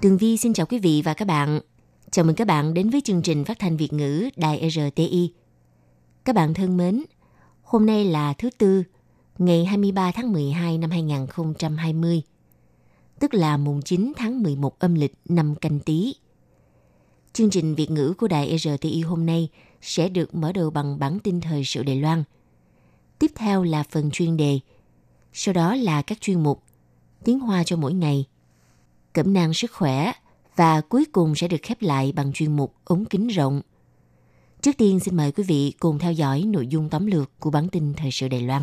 [0.00, 1.60] Tường Vi xin chào quý vị và các bạn.
[2.10, 5.32] Chào mừng các bạn đến với chương trình phát thanh Việt ngữ Đài RTI.
[6.24, 7.04] Các bạn thân mến,
[7.62, 8.82] hôm nay là thứ Tư,
[9.38, 12.22] ngày 23 tháng 12 năm 2020,
[13.20, 16.14] tức là mùng 9 tháng 11 âm lịch năm canh tí.
[17.32, 19.48] Chương trình Việt ngữ của Đài RTI hôm nay
[19.80, 22.24] sẽ được mở đầu bằng bản tin thời sự Đài Loan.
[23.18, 24.58] Tiếp theo là phần chuyên đề,
[25.32, 26.62] sau đó là các chuyên mục
[27.24, 28.24] Tiếng Hoa cho mỗi ngày–
[29.12, 30.12] cẩm nang sức khỏe
[30.56, 33.60] và cuối cùng sẽ được khép lại bằng chuyên mục ống kính rộng.
[34.62, 37.68] Trước tiên, xin mời quý vị cùng theo dõi nội dung tóm lược của bản
[37.68, 38.62] tin thời sự Đài Loan.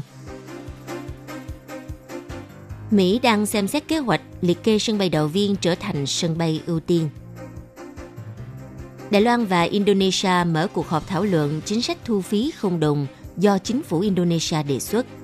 [2.92, 6.38] Mỹ đang xem xét kế hoạch liệt kê sân bay đầu viên trở thành sân
[6.38, 7.10] bay ưu tiên.
[9.12, 13.08] Đài Loan và Indonesia mở cuộc họp thảo luận chính sách thu phí không đồng
[13.38, 15.06] do chính phủ Indonesia đề xuất–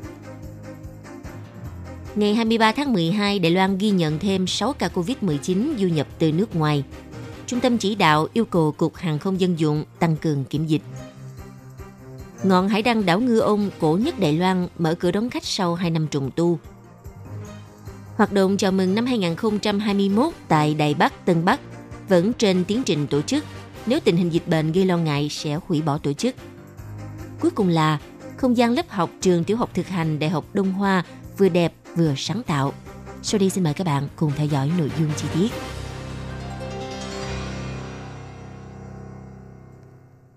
[2.16, 6.31] Ngày 23 tháng 12, Đài Loan ghi nhận thêm 6 ca COVID-19 du nhập từ
[6.31, 6.84] nước ngoài.
[7.48, 10.82] Trung tâm chỉ đạo yêu cầu Cục Hàng không Dân dụng tăng cường kiểm dịch.
[12.44, 15.76] Ngọn hải đăng đảo Ngư Ông, cổ nhất Đài Loan, mở cửa đón khách sau
[15.76, 16.59] 2 năm trùng tu.
[18.16, 21.59] Hoạt động chào mừng năm 2021 tại Đài Bắc, Tân Bắc
[22.09, 23.44] vẫn trên tiến trình tổ chức.
[23.86, 26.36] Nếu tình hình dịch bệnh gây lo ngại sẽ hủy bỏ tổ chức.
[27.42, 27.98] Cuối cùng là
[28.38, 31.04] không gian lớp học trường tiểu học thực hành Đại học Đông Hoa
[31.42, 32.73] vừa đẹp vừa sáng tạo.
[33.23, 35.52] Sau đây xin mời các bạn cùng theo dõi nội dung chi tiết.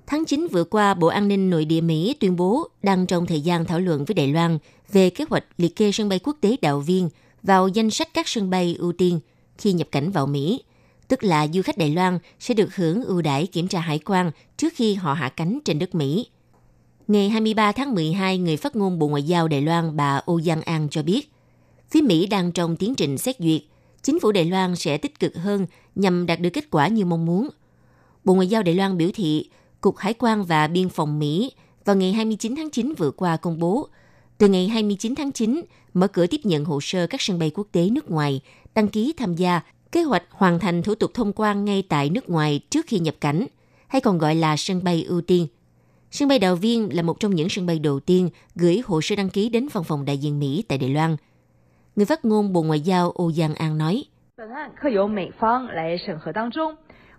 [0.07, 3.41] Tháng 9 vừa qua, Bộ An ninh Nội địa Mỹ tuyên bố đang trong thời
[3.41, 4.59] gian thảo luận với Đài Loan
[4.93, 7.09] về kế hoạch liệt kê sân bay quốc tế Đạo Viên
[7.43, 9.21] vào danh sách các sân bay ưu tiên
[9.59, 10.63] khi nhập cảnh vào Mỹ,
[11.09, 14.31] tức là du khách Đài Loan sẽ được hưởng ưu đãi kiểm tra hải quan
[14.57, 16.27] trước khi họ hạ cánh trên đất Mỹ.
[17.09, 20.41] Ngày 23 tháng 12, người phát ngôn Bộ Ngoại giao Đài Loan bà oh Ô
[20.41, 21.33] Giang An cho biết,
[21.91, 23.63] phía Mỹ đang trong tiến trình xét duyệt,
[24.03, 27.27] chính phủ Đài Loan sẽ tích cực hơn nhằm đạt được kết quả như mong
[27.27, 27.49] muốn.
[28.25, 29.51] Bộ Ngoại giao Đài Loan biểu thị,
[29.81, 31.53] Cục Hải quan và Biên phòng Mỹ
[31.85, 33.89] vào ngày 29 tháng 9 vừa qua công bố,
[34.39, 35.63] từ ngày 29 tháng 9
[35.95, 38.41] mở cửa tiếp nhận hồ sơ các sân bay quốc tế nước ngoài
[38.75, 39.61] đăng ký tham gia
[39.93, 43.15] kế hoạch hoàn thành thủ tục thông quan ngay tại nước ngoài trước khi nhập
[43.21, 43.47] cảnh,
[43.89, 45.47] hay còn gọi là sân bay ưu tiên.
[46.15, 49.17] Sân bay Đào Viên là một trong những sân bay đầu tiên gửi hồ sơ
[49.17, 51.17] đăng ký đến văn phòng đại diện Mỹ tại Đài Loan–
[51.97, 54.05] Người phát ngôn Bộ Ngoại giao Âu Giang An nói,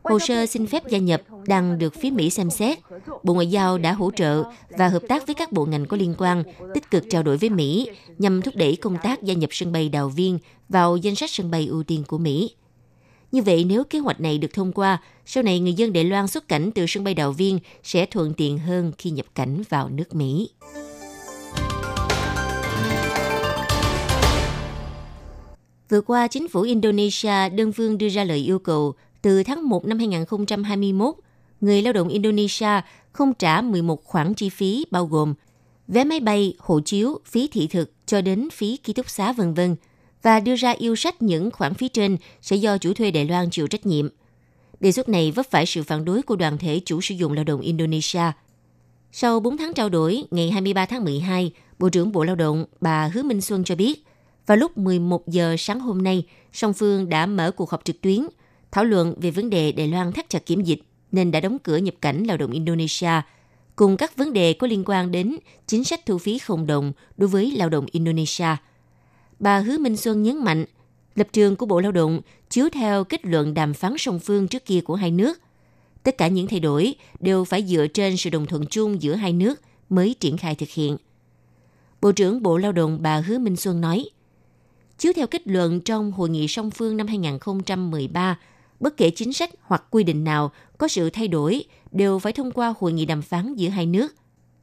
[0.03, 2.79] Hồ sơ xin phép gia nhập đang được phía Mỹ xem xét.
[3.23, 6.15] Bộ Ngoại giao đã hỗ trợ và hợp tác với các bộ ngành có liên
[6.17, 9.71] quan, tích cực trao đổi với Mỹ nhằm thúc đẩy công tác gia nhập sân
[9.71, 10.39] bay Đào Viên
[10.69, 12.55] vào danh sách sân bay ưu tiên của Mỹ.
[13.35, 16.27] Như vậy, nếu kế hoạch này được thông qua, sau này người dân Đài Loan
[16.27, 19.89] xuất cảnh từ sân bay Đào Viên sẽ thuận tiện hơn khi nhập cảnh vào
[19.89, 20.49] nước Mỹ.
[25.89, 29.85] Vừa qua, chính phủ Indonesia đơn phương đưa ra lời yêu cầu từ tháng 1
[29.85, 31.15] năm 2021,
[31.61, 32.81] người lao động Indonesia
[33.11, 35.33] không trả 11 khoản chi phí bao gồm
[35.87, 39.53] vé máy bay, hộ chiếu, phí thị thực cho đến phí ký túc xá vân
[39.53, 39.75] vân
[40.25, 43.49] và đưa ra yêu sách những khoản phí trên sẽ do chủ thuê Đài Loan
[43.49, 44.09] chịu trách nhiệm.
[44.79, 47.43] Đề xuất này vấp phải sự phản đối của đoàn thể chủ sử dụng lao
[47.43, 48.31] động Indonesia.
[49.11, 53.07] Sau 4 tháng trao đổi, ngày 23 tháng 12, Bộ trưởng Bộ Lao động bà
[53.13, 54.05] Hứa Minh Xuân cho biết,
[54.45, 58.19] vào lúc 11 giờ sáng hôm nay, song phương đã mở cuộc họp trực tuyến
[58.71, 60.81] thảo luận về vấn đề Đài Loan thắt chặt kiểm dịch
[61.11, 63.21] nên đã đóng cửa nhập cảnh lao động Indonesia,
[63.75, 65.37] cùng các vấn đề có liên quan đến
[65.67, 68.55] chính sách thu phí không đồng đối với lao động Indonesia.
[69.39, 70.65] Bà Hứa Minh Xuân nhấn mạnh,
[71.15, 74.65] lập trường của Bộ Lao động chiếu theo kết luận đàm phán song phương trước
[74.65, 75.39] kia của hai nước.
[76.03, 79.33] Tất cả những thay đổi đều phải dựa trên sự đồng thuận chung giữa hai
[79.33, 80.97] nước mới triển khai thực hiện.
[82.01, 84.05] Bộ trưởng Bộ Lao động bà Hứa Minh Xuân nói,
[84.97, 88.39] Chiếu theo kết luận trong Hội nghị song phương năm 2013,
[88.79, 92.51] bất kể chính sách hoặc quy định nào có sự thay đổi đều phải thông
[92.51, 94.15] qua hội nghị đàm phán giữa hai nước.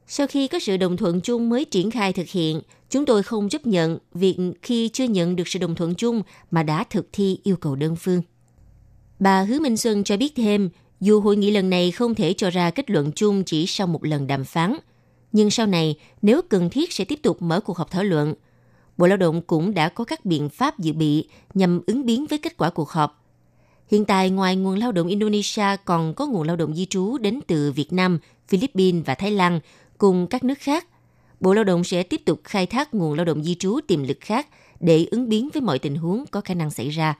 [0.07, 3.49] Sau khi có sự đồng thuận chung mới triển khai thực hiện, chúng tôi không
[3.49, 6.21] chấp nhận việc khi chưa nhận được sự đồng thuận chung
[6.51, 8.21] mà đã thực thi yêu cầu đơn phương.
[9.19, 10.69] Bà Hứa Minh Xuân cho biết thêm,
[10.99, 14.05] dù hội nghị lần này không thể cho ra kết luận chung chỉ sau một
[14.05, 14.75] lần đàm phán,
[15.31, 18.33] nhưng sau này nếu cần thiết sẽ tiếp tục mở cuộc họp thảo luận–
[18.97, 22.39] Bộ Lao động cũng đã có các biện pháp dự bị nhằm ứng biến với
[22.39, 23.23] kết quả cuộc họp.
[23.91, 27.39] Hiện tại, ngoài nguồn lao động Indonesia còn có nguồn lao động di trú đến
[27.47, 29.59] từ Việt Nam, Philippines và Thái Lan
[30.03, 30.87] cùng các nước khác.
[31.39, 34.17] Bộ Lao động sẽ tiếp tục khai thác nguồn lao động di trú tiềm lực
[34.21, 34.47] khác
[34.79, 37.17] để ứng biến với mọi tình huống có khả năng xảy ra.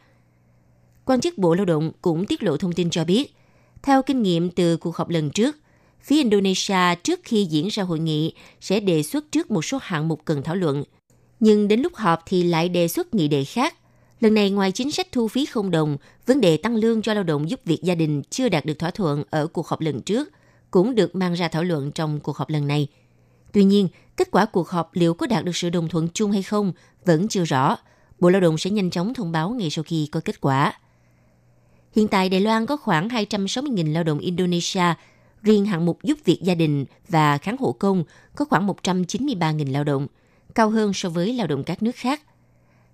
[1.06, 3.36] Quan chức Bộ Lao động cũng tiết lộ thông tin cho biết,
[3.84, 5.56] theo kinh nghiệm từ cuộc họp lần trước,
[6.02, 10.08] phía Indonesia trước khi diễn ra hội nghị sẽ đề xuất trước một số hạng
[10.08, 10.84] mục cần thảo luận.
[11.40, 13.76] Nhưng đến lúc họp thì lại đề xuất nghị đề khác.
[14.20, 17.24] Lần này ngoài chính sách thu phí không đồng, vấn đề tăng lương cho lao
[17.24, 20.30] động giúp việc gia đình chưa đạt được thỏa thuận ở cuộc họp lần trước
[20.74, 22.88] cũng được mang ra thảo luận trong cuộc họp lần này.
[23.52, 23.88] Tuy nhiên,
[24.18, 26.74] kết quả cuộc họp liệu có đạt được sự đồng thuận chung hay không
[27.06, 27.78] vẫn chưa rõ.
[28.20, 30.74] Bộ Lao động sẽ nhanh chóng thông báo ngay sau khi có kết quả.
[31.96, 34.94] Hiện tại Đài Loan có khoảng 260.000 lao động Indonesia,
[35.42, 38.04] riêng hạng mục giúp việc gia đình và kháng hộ công
[38.36, 40.08] có khoảng 193.000 lao động,
[40.56, 42.22] cao hơn so với lao động các nước khác.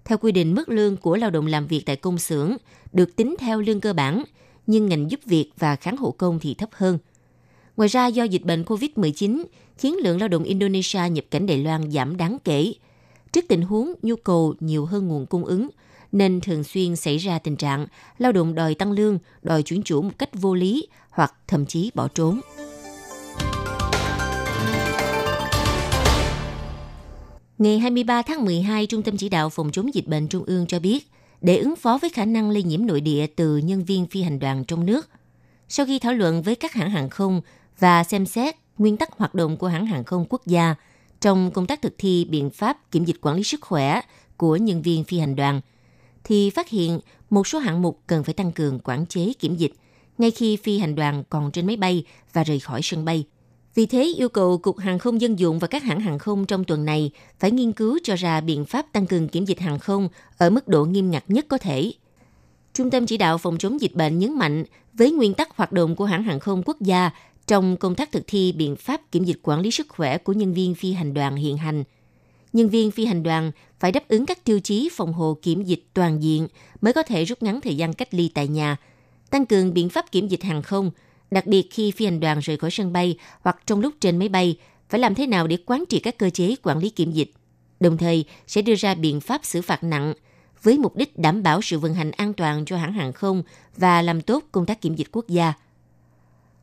[0.05, 2.57] Theo quy định, mức lương của lao động làm việc tại công xưởng
[2.93, 4.23] được tính theo lương cơ bản,
[4.67, 6.97] nhưng ngành giúp việc và kháng hộ công thì thấp hơn.
[7.79, 9.43] Ngoài ra, do dịch bệnh COVID-19
[9.77, 12.73] khiến lượng lao động Indonesia nhập cảnh Đài Loan giảm đáng kể.
[13.31, 15.69] Trước tình huống nhu cầu nhiều hơn nguồn cung ứng,
[16.11, 17.87] nên thường xuyên xảy ra tình trạng
[18.17, 21.91] lao động đòi tăng lương, đòi chuyển chủ một cách vô lý hoặc thậm chí
[21.93, 22.39] bỏ trốn.
[27.57, 30.79] Ngày 23 tháng 12, Trung tâm Chỉ đạo Phòng chống dịch bệnh Trung ương cho
[30.79, 31.07] biết,
[31.41, 34.39] để ứng phó với khả năng lây nhiễm nội địa từ nhân viên phi hành
[34.39, 35.09] đoàn trong nước,
[35.69, 37.41] sau khi thảo luận với các hãng hàng không
[37.79, 40.75] và xem xét nguyên tắc hoạt động của hãng hàng không quốc gia
[41.21, 44.01] trong công tác thực thi biện pháp kiểm dịch quản lý sức khỏe
[44.37, 45.61] của nhân viên phi hành đoàn,
[46.23, 46.99] thì phát hiện
[47.29, 49.71] một số hạng mục cần phải tăng cường quản chế kiểm dịch
[50.17, 52.03] ngay khi phi hành đoàn còn trên máy bay
[52.33, 53.25] và rời khỏi sân bay.
[53.75, 56.63] Vì thế, yêu cầu Cục Hàng không Dân dụng và các hãng hàng không trong
[56.63, 60.09] tuần này phải nghiên cứu cho ra biện pháp tăng cường kiểm dịch hàng không
[60.37, 61.93] ở mức độ nghiêm ngặt nhất có thể.
[62.73, 65.95] Trung tâm chỉ đạo phòng chống dịch bệnh nhấn mạnh với nguyên tắc hoạt động
[65.95, 67.09] của hãng hàng không quốc gia
[67.49, 70.53] trong công tác thực thi biện pháp kiểm dịch quản lý sức khỏe của nhân
[70.53, 71.83] viên phi hành đoàn hiện hành.
[72.53, 75.83] Nhân viên phi hành đoàn phải đáp ứng các tiêu chí phòng hộ kiểm dịch
[75.93, 76.47] toàn diện
[76.81, 78.77] mới có thể rút ngắn thời gian cách ly tại nhà,
[79.29, 80.91] tăng cường biện pháp kiểm dịch hàng không,
[81.31, 84.29] đặc biệt khi phi hành đoàn rời khỏi sân bay hoặc trong lúc trên máy
[84.29, 84.57] bay,
[84.89, 87.31] phải làm thế nào để quán triệt các cơ chế quản lý kiểm dịch.
[87.79, 90.13] Đồng thời sẽ đưa ra biện pháp xử phạt nặng
[90.63, 93.43] với mục đích đảm bảo sự vận hành an toàn cho hãng hàng không
[93.77, 95.53] và làm tốt công tác kiểm dịch quốc gia–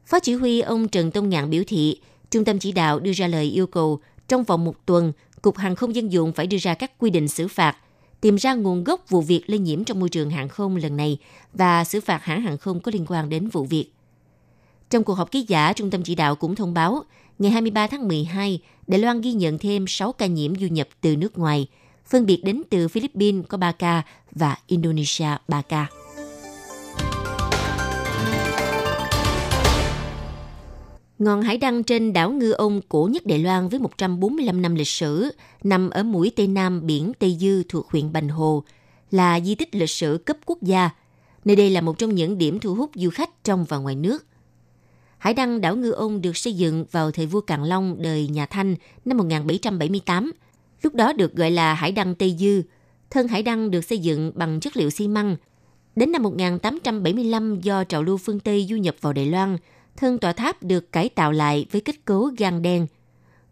[0.06, 2.00] Phó chỉ huy ông Trần Tông Ngạn biểu thị,
[2.30, 5.12] Trung tâm chỉ đạo đưa ra lời yêu cầu trong vòng một tuần,
[5.42, 7.76] Cục Hàng không Dân dụng phải đưa ra các quy định xử phạt,
[8.20, 11.18] tìm ra nguồn gốc vụ việc lây nhiễm trong môi trường hàng không lần này
[11.52, 13.90] và xử phạt hãng hàng không có liên quan đến vụ việc.
[14.90, 17.04] Trong cuộc họp ký giả, Trung tâm chỉ đạo cũng thông báo,
[17.38, 21.16] ngày 23 tháng 12, Đài Loan ghi nhận thêm 6 ca nhiễm du nhập từ
[21.16, 21.68] nước ngoài,
[22.06, 25.86] phân biệt đến từ Philippines có 3 ca và Indonesia 3 ca.
[31.18, 34.88] Ngọn hải đăng trên đảo Ngư Ông cổ nhất Đài Loan với 145 năm lịch
[34.88, 35.32] sử,
[35.64, 38.64] nằm ở mũi Tây Nam biển Tây Dư thuộc huyện Bành Hồ,
[39.10, 40.90] là di tích lịch sử cấp quốc gia.
[41.44, 44.26] Nơi đây là một trong những điểm thu hút du khách trong và ngoài nước.
[45.18, 48.46] Hải đăng đảo Ngư Ông được xây dựng vào thời vua Càn Long đời nhà
[48.46, 48.74] Thanh
[49.04, 50.32] năm 1778.
[50.82, 52.62] Lúc đó được gọi là Hải đăng Tây Dư.
[53.10, 55.36] Thân hải đăng được xây dựng bằng chất liệu xi măng.
[55.96, 59.56] Đến năm 1875 do trào lưu phương Tây du nhập vào Đài Loan–
[59.96, 62.86] thân tòa tháp được cải tạo lại với kết cấu gan đen.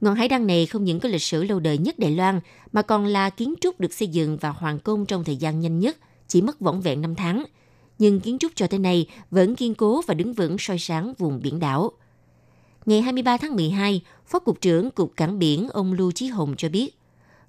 [0.00, 2.40] Ngọn hải đăng này không những có lịch sử lâu đời nhất Đài Loan,
[2.72, 5.78] mà còn là kiến trúc được xây dựng và hoàn công trong thời gian nhanh
[5.78, 5.96] nhất,
[6.28, 7.44] chỉ mất vỏn vẹn 5 tháng.
[7.98, 11.40] Nhưng kiến trúc cho tới nay vẫn kiên cố và đứng vững soi sáng vùng
[11.42, 11.92] biển đảo.
[12.86, 16.68] Ngày 23 tháng 12, Phó Cục trưởng Cục Cảng Biển ông Lưu Chí Hồng cho
[16.68, 16.90] biết,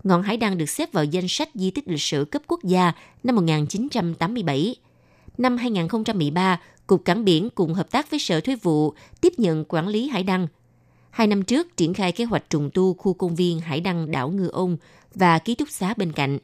[0.04, 2.92] ngọn hải đăng được xếp vào danh sách di tích lịch sử cấp quốc gia
[3.24, 4.76] năm 1987.
[5.38, 9.88] Năm 2013, Cục Cảng Biển cùng hợp tác với Sở Thuế vụ tiếp nhận quản
[9.88, 10.48] lý hải đăng.
[11.10, 14.30] Hai năm trước triển khai kế hoạch trùng tu khu công viên hải đăng đảo
[14.30, 14.78] Ngư Ông
[15.16, 16.38] và ký túc xá bên cạnh.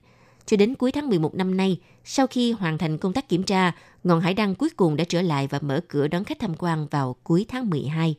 [0.46, 3.72] Cho đến cuối tháng 11 năm nay, sau khi hoàn thành công tác kiểm tra,
[4.04, 6.88] ngọn hải đăng cuối cùng đã trở lại và mở cửa đón khách tham quan
[6.92, 8.16] vào cuối tháng 12.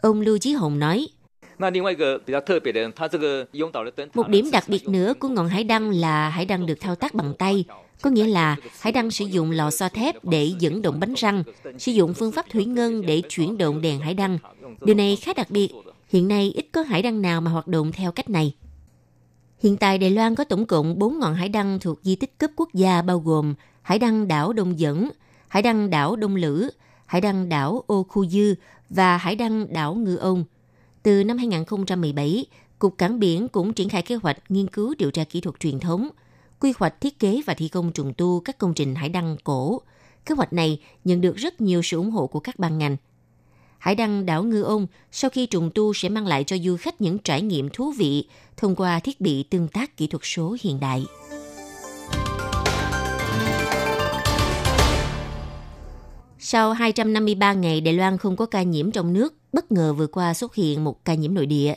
[0.00, 1.08] Ông Lưu Chí Hồng nói,
[4.14, 7.14] một điểm đặc biệt nữa của ngọn hải đăng là hải đăng được thao tác
[7.14, 7.64] bằng tay,
[8.02, 11.42] có nghĩa là hải đăng sử dụng lò xo thép để dẫn động bánh răng,
[11.78, 14.38] sử dụng phương pháp thủy ngân để chuyển động đèn hải đăng.
[14.80, 15.72] Điều này khá đặc biệt.
[16.08, 18.54] Hiện nay ít có hải đăng nào mà hoạt động theo cách này.
[19.58, 22.50] Hiện tại Đài Loan có tổng cộng 4 ngọn hải đăng thuộc di tích cấp
[22.56, 25.10] quốc gia bao gồm hải đăng đảo Đông Dẫn,
[25.48, 26.70] hải đăng đảo Đông Lữ,
[27.06, 28.54] hải đăng đảo Ô Khu Dư
[28.90, 30.44] và hải đăng đảo Ngư Ông.
[31.02, 32.46] Từ năm 2017,
[32.78, 35.80] Cục Cảng Biển cũng triển khai kế hoạch nghiên cứu điều tra kỹ thuật truyền
[35.80, 36.08] thống–
[36.60, 39.82] quy hoạch thiết kế và thi công trùng tu các công trình hải đăng cổ,
[40.28, 42.96] Kế hoạch này nhận được rất nhiều sự ủng hộ của các ban ngành.
[43.78, 47.00] Hải đăng đảo Ngư Ông sau khi trùng tu sẽ mang lại cho du khách
[47.00, 50.80] những trải nghiệm thú vị thông qua thiết bị tương tác kỹ thuật số hiện
[50.80, 51.06] đại.
[56.38, 60.34] Sau 253 ngày Đài Loan không có ca nhiễm trong nước, bất ngờ vừa qua
[60.34, 61.74] xuất hiện một ca nhiễm nội địa.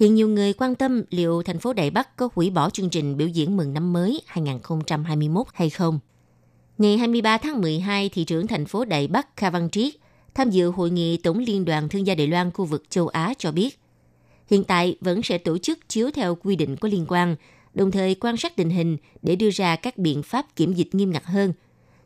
[0.00, 3.16] Hiện nhiều người quan tâm liệu thành phố Đài Bắc có hủy bỏ chương trình
[3.16, 5.98] biểu diễn mừng năm mới 2021 hay không.
[6.78, 9.94] Ngày 23 tháng 12, thị trưởng thành phố Đài Bắc Kha Văn Triết
[10.34, 13.34] tham dự hội nghị Tổng Liên đoàn Thương gia Đài Loan khu vực châu Á
[13.38, 13.78] cho biết,
[14.50, 17.36] hiện tại vẫn sẽ tổ chức chiếu theo quy định có liên quan,
[17.74, 21.10] đồng thời quan sát tình hình để đưa ra các biện pháp kiểm dịch nghiêm
[21.10, 21.52] ngặt hơn–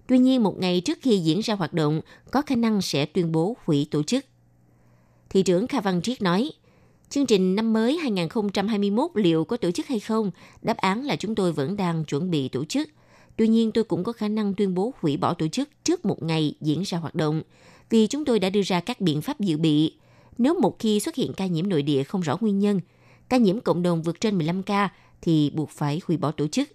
[0.09, 3.33] Tuy nhiên, một ngày trước khi diễn ra hoạt động, có khả năng sẽ tuyên
[3.33, 4.25] bố hủy tổ chức.
[5.31, 6.51] Thị trưởng Kha Văn Triết nói,
[7.11, 10.31] chương trình năm mới 2021 liệu có tổ chức hay không?
[10.63, 12.89] Đáp án là chúng tôi vẫn đang chuẩn bị tổ chức.
[13.37, 16.23] Tuy nhiên, tôi cũng có khả năng tuyên bố hủy bỏ tổ chức trước một
[16.23, 17.43] ngày diễn ra hoạt động,
[17.91, 19.93] vì chúng tôi đã đưa ra các biện pháp dự bị.
[20.39, 22.81] Nếu một khi xuất hiện ca nhiễm nội địa không rõ nguyên nhân,
[23.29, 24.89] ca nhiễm cộng đồng vượt trên 15 ca,
[25.21, 26.69] thì buộc phải hủy bỏ tổ chức.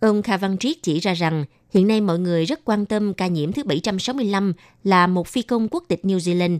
[0.00, 3.26] Ông Kha Văn Triết chỉ ra rằng hiện nay mọi người rất quan tâm ca
[3.26, 4.52] nhiễm thứ 765
[4.84, 6.58] là một phi công quốc tịch New Zealand.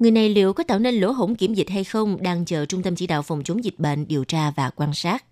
[0.00, 2.82] Người này liệu có tạo nên lỗ hổng kiểm dịch hay không đang chờ Trung
[2.82, 5.24] tâm Chỉ đạo Phòng chống dịch bệnh điều tra và quan sát.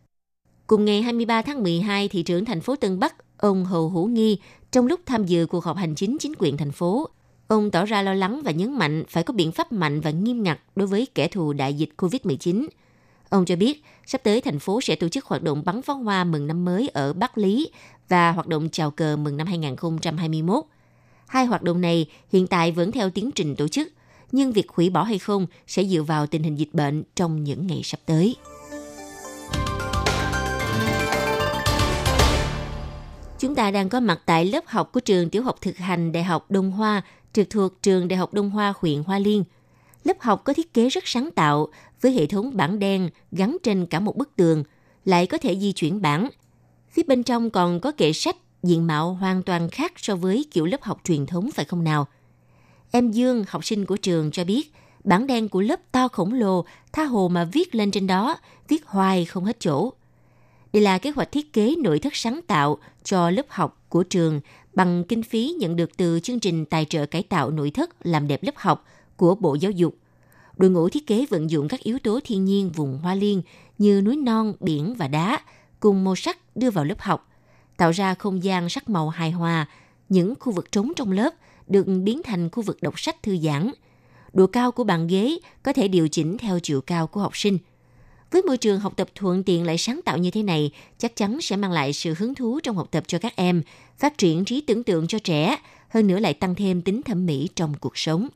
[0.66, 4.38] Cùng ngày 23 tháng 12, thị trưởng thành phố Tân Bắc, ông Hồ Hữu Nghi,
[4.70, 7.08] trong lúc tham dự cuộc họp hành chính chính quyền thành phố,
[7.48, 10.42] ông tỏ ra lo lắng và nhấn mạnh phải có biện pháp mạnh và nghiêm
[10.42, 12.66] ngặt đối với kẻ thù đại dịch COVID-19–
[13.28, 16.24] Ông cho biết, sắp tới thành phố sẽ tổ chức hoạt động bắn pháo hoa
[16.24, 17.70] mừng năm mới ở Bắc Lý
[18.08, 20.64] và hoạt động chào cờ mừng năm 2021.
[21.26, 23.88] Hai hoạt động này hiện tại vẫn theo tiến trình tổ chức,
[24.32, 27.66] nhưng việc hủy bỏ hay không sẽ dựa vào tình hình dịch bệnh trong những
[27.66, 28.36] ngày sắp tới.
[33.38, 36.24] Chúng ta đang có mặt tại lớp học của trường tiểu học thực hành Đại
[36.24, 39.44] học Đông Hoa, trực thuộc trường Đại học Đông Hoa huyện Hoa Liên.
[40.04, 41.68] Lớp học có thiết kế rất sáng tạo
[42.00, 44.64] với hệ thống bảng đen gắn trên cả một bức tường,
[45.04, 46.28] lại có thể di chuyển bảng.
[46.90, 50.66] Phía bên trong còn có kệ sách, diện mạo hoàn toàn khác so với kiểu
[50.66, 52.06] lớp học truyền thống phải không nào?
[52.90, 54.72] Em Dương, học sinh của trường cho biết,
[55.04, 58.36] bảng đen của lớp to khổng lồ, tha hồ mà viết lên trên đó,
[58.68, 59.92] viết hoài không hết chỗ.
[60.72, 64.40] Đây là kế hoạch thiết kế nội thất sáng tạo cho lớp học của trường
[64.74, 68.28] bằng kinh phí nhận được từ chương trình tài trợ cải tạo nội thất làm
[68.28, 68.84] đẹp lớp học
[69.16, 69.94] của Bộ Giáo dục–
[70.58, 73.42] Đội ngũ thiết kế vận dụng các yếu tố thiên nhiên vùng Hoa Liên
[73.78, 75.40] như núi non, biển và đá
[75.80, 77.28] cùng màu sắc đưa vào lớp học,
[77.76, 79.66] tạo ra không gian sắc màu hài hòa.
[80.08, 81.34] Những khu vực trống trong lớp
[81.70, 83.70] được biến thành khu vực đọc sách thư giãn.
[84.32, 87.58] Độ cao của bàn ghế có thể điều chỉnh theo chiều cao của học sinh.
[88.30, 91.40] Với môi trường học tập thuận tiện lại sáng tạo như thế này, chắc chắn
[91.40, 93.62] sẽ mang lại sự hứng thú trong học tập cho các em,
[93.98, 95.56] phát triển trí tưởng tượng cho trẻ,
[95.88, 98.28] hơn nữa lại tăng thêm tính thẩm mỹ trong cuộc sống.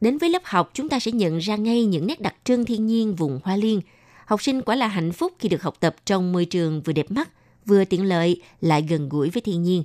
[0.00, 2.86] Đến với lớp học, chúng ta sẽ nhận ra ngay những nét đặc trưng thiên
[2.86, 3.80] nhiên vùng Hoa Liên.
[4.26, 7.10] Học sinh quả là hạnh phúc khi được học tập trong môi trường vừa đẹp
[7.10, 7.28] mắt,
[7.66, 9.82] vừa tiện lợi, lại gần gũi với thiên nhiên.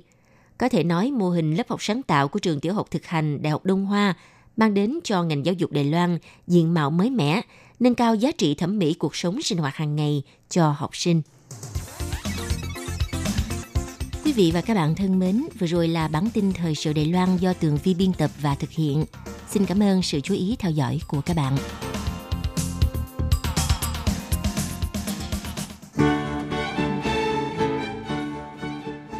[0.58, 3.42] Có thể nói mô hình lớp học sáng tạo của trường tiểu học thực hành
[3.42, 4.14] Đại học Đông Hoa
[4.56, 7.40] mang đến cho ngành giáo dục Đài Loan diện mạo mới mẻ,
[7.80, 11.22] nâng cao giá trị thẩm mỹ cuộc sống sinh hoạt hàng ngày cho học sinh.
[14.24, 17.06] Quý vị và các bạn thân mến, vừa rồi là bản tin thời sự Đài
[17.06, 19.04] Loan do Tường Vi biên tập và thực hiện.
[19.50, 21.56] Xin cảm ơn sự chú ý theo dõi của các bạn.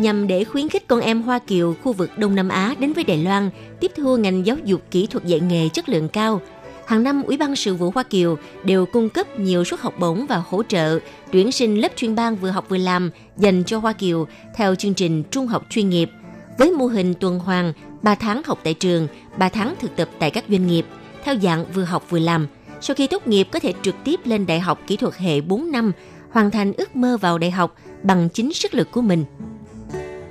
[0.04, 3.04] Nhằm để khuyến khích con em Hoa Kiều khu vực Đông Nam Á đến với
[3.04, 6.40] Đài Loan, tiếp thu ngành giáo dục kỹ thuật dạy nghề chất lượng cao,
[6.87, 10.26] hàng năm Ủy ban Sự vụ Hoa Kiều đều cung cấp nhiều suất học bổng
[10.26, 10.99] và hỗ trợ
[11.32, 14.94] tuyển sinh lớp chuyên ban vừa học vừa làm dành cho Hoa Kiều theo chương
[14.94, 16.11] trình trung học chuyên nghiệp
[16.58, 19.08] với mô hình tuần hoàn 3 tháng học tại trường,
[19.38, 20.87] 3 tháng thực tập tại các doanh nghiệp,
[21.25, 22.46] theo dạng vừa học vừa làm.
[22.80, 25.70] Sau khi tốt nghiệp có thể trực tiếp lên đại học kỹ thuật hệ 4
[25.73, 25.92] năm,
[26.30, 29.25] hoàn thành ước mơ vào đại học bằng chính sức lực của mình.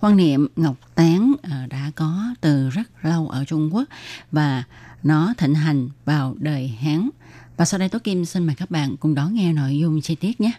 [0.00, 3.84] quan niệm ngọc tán ờ, đã có từ rất lâu ở Trung Quốc
[4.32, 4.64] và
[5.02, 7.10] nó thịnh hành vào đời Hán.
[7.56, 10.14] Và sau đây Tố Kim xin mời các bạn cùng đón nghe nội dung chi
[10.14, 10.52] tiết nhé.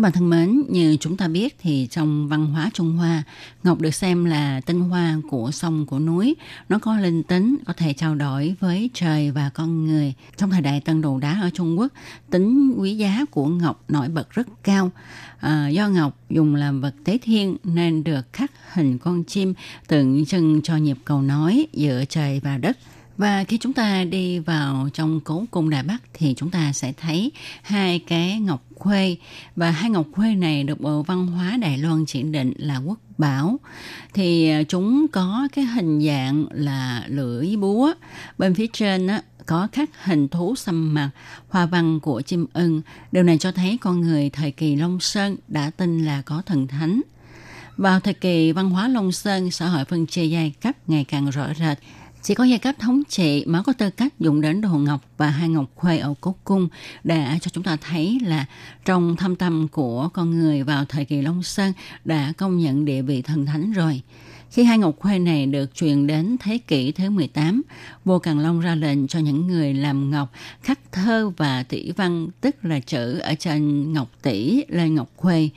[0.00, 3.22] Các bạn thân mến, như chúng ta biết thì trong văn hóa Trung Hoa,
[3.62, 6.36] ngọc được xem là tinh hoa của sông của núi.
[6.68, 10.14] Nó có linh tính, có thể trao đổi với trời và con người.
[10.36, 11.92] Trong thời đại tân đồ đá ở Trung Quốc,
[12.30, 14.90] tính quý giá của ngọc nổi bật rất cao.
[15.40, 19.54] À, do ngọc dùng làm vật tế thiên nên được khắc hình con chim
[19.88, 22.78] tượng trưng cho nhịp cầu nói giữa trời và đất.
[23.20, 26.92] Và khi chúng ta đi vào trong cố cung Đài Bắc thì chúng ta sẽ
[26.92, 29.16] thấy hai cái ngọc khuê
[29.56, 32.98] và hai ngọc khuê này được Bộ Văn hóa Đài Loan chỉ định là quốc
[33.18, 33.56] bảo
[34.14, 37.92] thì à, chúng có cái hình dạng là lưỡi búa
[38.38, 41.10] bên phía trên á, có khắc hình thú xăm mặt,
[41.48, 42.82] hoa văn của chim ưng.
[43.12, 46.66] Điều này cho thấy con người thời kỳ Long Sơn đã tin là có thần
[46.66, 47.00] thánh.
[47.76, 51.30] Vào thời kỳ văn hóa Long Sơn, xã hội phân chia giai cấp ngày càng
[51.30, 51.78] rõ rệt.
[52.22, 55.30] Chỉ có giai cấp thống trị mới có tư cách dùng đến đồ ngọc và
[55.30, 56.68] hai ngọc khuê ở cốt cung
[57.04, 58.46] đã cho chúng ta thấy là
[58.84, 61.72] trong thâm tâm của con người vào thời kỳ Long Sơn
[62.04, 64.02] đã công nhận địa vị thần thánh rồi.
[64.50, 67.62] Khi hai ngọc khuê này được truyền đến thế kỷ thứ 18,
[68.04, 72.28] vua Càn Long ra lệnh cho những người làm ngọc khắc thơ và tỷ văn,
[72.40, 75.50] tức là chữ ở trên ngọc tỷ lên ngọc khuê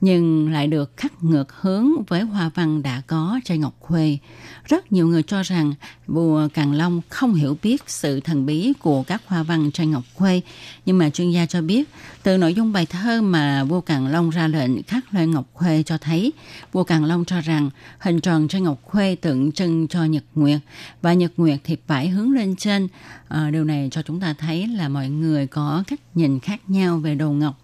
[0.00, 4.18] nhưng lại được khắc ngược hướng với hoa văn đã có trên ngọc khuê.
[4.64, 5.74] Rất nhiều người cho rằng
[6.06, 10.04] vua Càn Long không hiểu biết sự thần bí của các hoa văn trên ngọc
[10.14, 10.40] khuê,
[10.86, 11.88] nhưng mà chuyên gia cho biết
[12.22, 15.82] từ nội dung bài thơ mà vua Càn Long ra lệnh khắc lên ngọc khuê
[15.82, 16.32] cho thấy
[16.72, 20.60] vua Càn Long cho rằng hình tròn trên ngọc khuê tượng trưng cho nhật nguyệt
[21.02, 22.88] và nhật nguyệt thì phải hướng lên trên.
[23.28, 26.98] À, điều này cho chúng ta thấy là mọi người có cách nhìn khác nhau
[26.98, 27.58] về đồ ngọc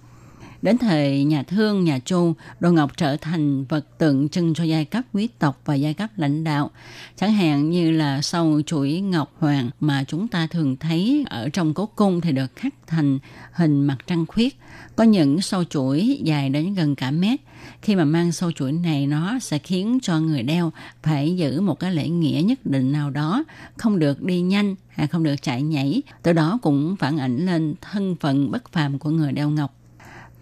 [0.64, 4.84] Đến thời nhà Thương, nhà Chu, đồ ngọc trở thành vật tượng trưng cho giai
[4.84, 6.70] cấp quý tộc và giai cấp lãnh đạo.
[7.16, 11.74] Chẳng hạn như là sau chuỗi ngọc hoàng mà chúng ta thường thấy ở trong
[11.74, 13.18] cố cung thì được khắc thành
[13.52, 14.58] hình mặt trăng khuyết.
[14.96, 17.40] Có những sâu chuỗi dài đến gần cả mét.
[17.82, 20.72] Khi mà mang sâu chuỗi này nó sẽ khiến cho người đeo
[21.02, 23.44] phải giữ một cái lễ nghĩa nhất định nào đó,
[23.76, 26.02] không được đi nhanh hay không được chạy nhảy.
[26.22, 29.74] Từ đó cũng phản ảnh lên thân phận bất phàm của người đeo ngọc.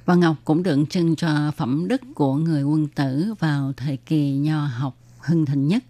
[0.04, 4.30] Và ngọc cũng tượng trưng cho phẩm đức của người quân tử vào thời kỳ
[4.30, 5.84] nho học hưng thịnh nhất.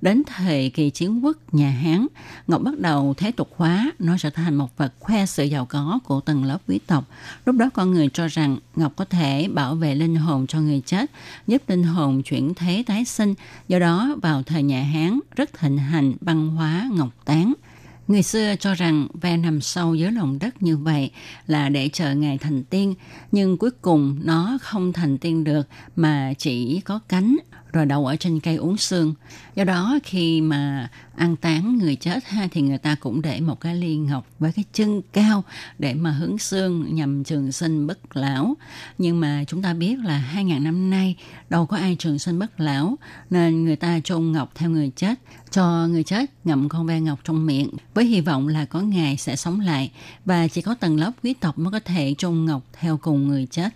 [0.00, 2.06] Đến thời kỳ chiến quốc nhà Hán,
[2.46, 5.98] ngọc bắt đầu thế tục hóa, nó trở thành một vật khoe sự giàu có
[6.04, 7.04] của tầng lớp quý tộc.
[7.46, 10.82] Lúc đó con người cho rằng ngọc có thể bảo vệ linh hồn cho người
[10.86, 11.10] chết,
[11.46, 13.34] giúp linh hồn chuyển thế tái sinh.
[13.68, 17.52] Do đó, vào thời nhà Hán, rất thịnh hành văn hóa ngọc tán–
[18.10, 21.10] Người xưa cho rằng ve nằm sâu dưới lòng đất như vậy
[21.46, 22.94] là để chờ ngày thành tiên,
[23.32, 27.36] nhưng cuối cùng nó không thành tiên được mà chỉ có cánh
[27.72, 29.14] rồi đậu ở trên cây uống xương.
[29.54, 30.90] Do đó khi mà
[31.20, 34.52] ăn táng người chết ha, thì người ta cũng để một cái ly ngọc với
[34.52, 35.44] cái chân cao
[35.78, 38.54] để mà hướng xương nhằm trường sinh bất lão.
[38.98, 41.16] Nhưng mà chúng ta biết là 2.000 năm nay
[41.50, 42.96] đâu có ai trường sinh bất lão,
[43.30, 45.14] nên người ta chôn ngọc theo người chết,
[45.50, 49.16] cho người chết ngậm con ve ngọc trong miệng, với hy vọng là có ngày
[49.16, 49.90] sẽ sống lại
[50.24, 53.46] và chỉ có tầng lớp quý tộc mới có thể chôn ngọc theo cùng người
[53.50, 53.68] chết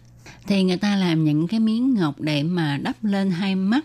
[0.46, 3.84] thì người ta làm những cái miếng ngọc để mà đắp lên hai mắt,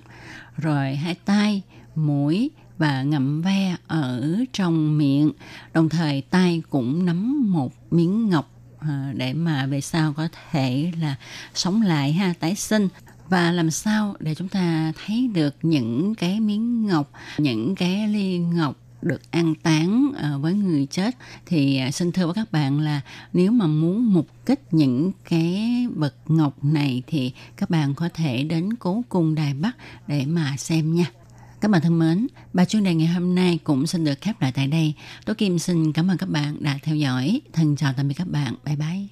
[0.58, 1.62] rồi hai tay,
[1.96, 5.32] mũi và ngậm ve ở trong miệng.
[5.74, 10.92] Đồng thời tay cũng nắm một miếng ngọc à, để mà về sau có thể
[11.02, 11.16] là
[11.54, 12.88] sống lại ha, tái sinh.
[13.30, 18.38] Và làm sao để chúng ta thấy được những cái miếng ngọc, những cái ly
[18.38, 21.16] ngọc được an táng à, với người chết?
[21.46, 23.02] Thì à, xin thưa với các bạn là
[23.34, 28.44] nếu mà muốn mục kích những cái vật ngọc này thì các bạn có thể
[28.44, 31.06] đến cố cung đài bắc để mà xem nha.
[31.62, 34.52] Các bạn thân mến, bài chuyên đề ngày hôm nay cũng xin được khép lại
[34.56, 34.94] tại đây.
[35.26, 37.42] Tố Kim xin cảm ơn các bạn đã theo dõi.
[37.54, 38.56] Thân chào tạm biệt các bạn.
[38.66, 39.08] Bye bye.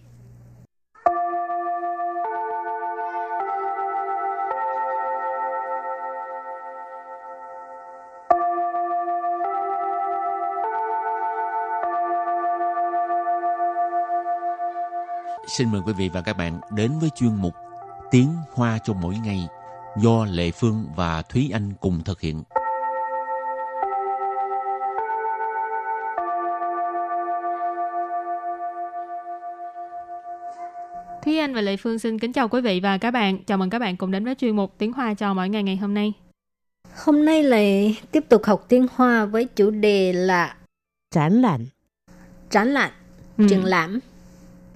[15.47, 17.53] Xin mời quý vị và các bạn đến với chuyên mục
[18.11, 19.47] Tiếng Hoa cho mỗi ngày
[20.01, 22.43] do Lệ Phương và Thúy Anh cùng thực hiện.
[31.25, 33.43] Thúy Anh và Lệ Phương xin kính chào quý vị và các bạn.
[33.43, 35.75] Chào mừng các bạn cùng đến với chuyên mục Tiếng Hoa cho mỗi ngày ngày
[35.75, 36.13] hôm nay.
[37.05, 40.55] Hôm nay lại tiếp tục học tiếng Hoa với chủ đề là
[41.11, 41.65] Triển lãm.
[42.49, 42.91] triển lãm,
[43.37, 43.45] Ừ.
[43.49, 43.99] triển lãm.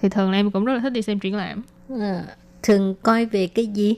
[0.02, 1.62] Thì thường là em cũng rất là thích đi xem triển lãm.
[1.88, 2.24] Ờ,
[2.62, 3.96] thường coi về cái gì?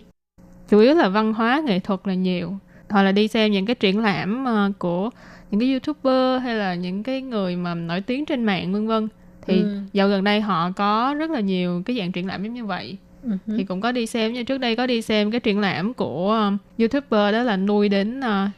[0.69, 2.59] Chủ yếu là văn hóa, nghệ thuật là nhiều.
[2.89, 5.11] Hoặc là đi xem những cái triển lãm ờ, của
[5.51, 9.09] những cái YouTuber hay là những cái người mà nổi tiếng trên mạng vân vân.
[9.47, 9.69] Thì Ừ.
[9.93, 12.97] dạo gần đây họ có rất là nhiều cái dạng triển lãm giống như vậy.
[13.23, 13.57] Ừ hứ.
[13.59, 16.31] Thì cũng có đi xem như trước đây có đi xem cái triển lãm của
[16.33, 18.49] ờ, YouTuber đó là nuôi đến ờ,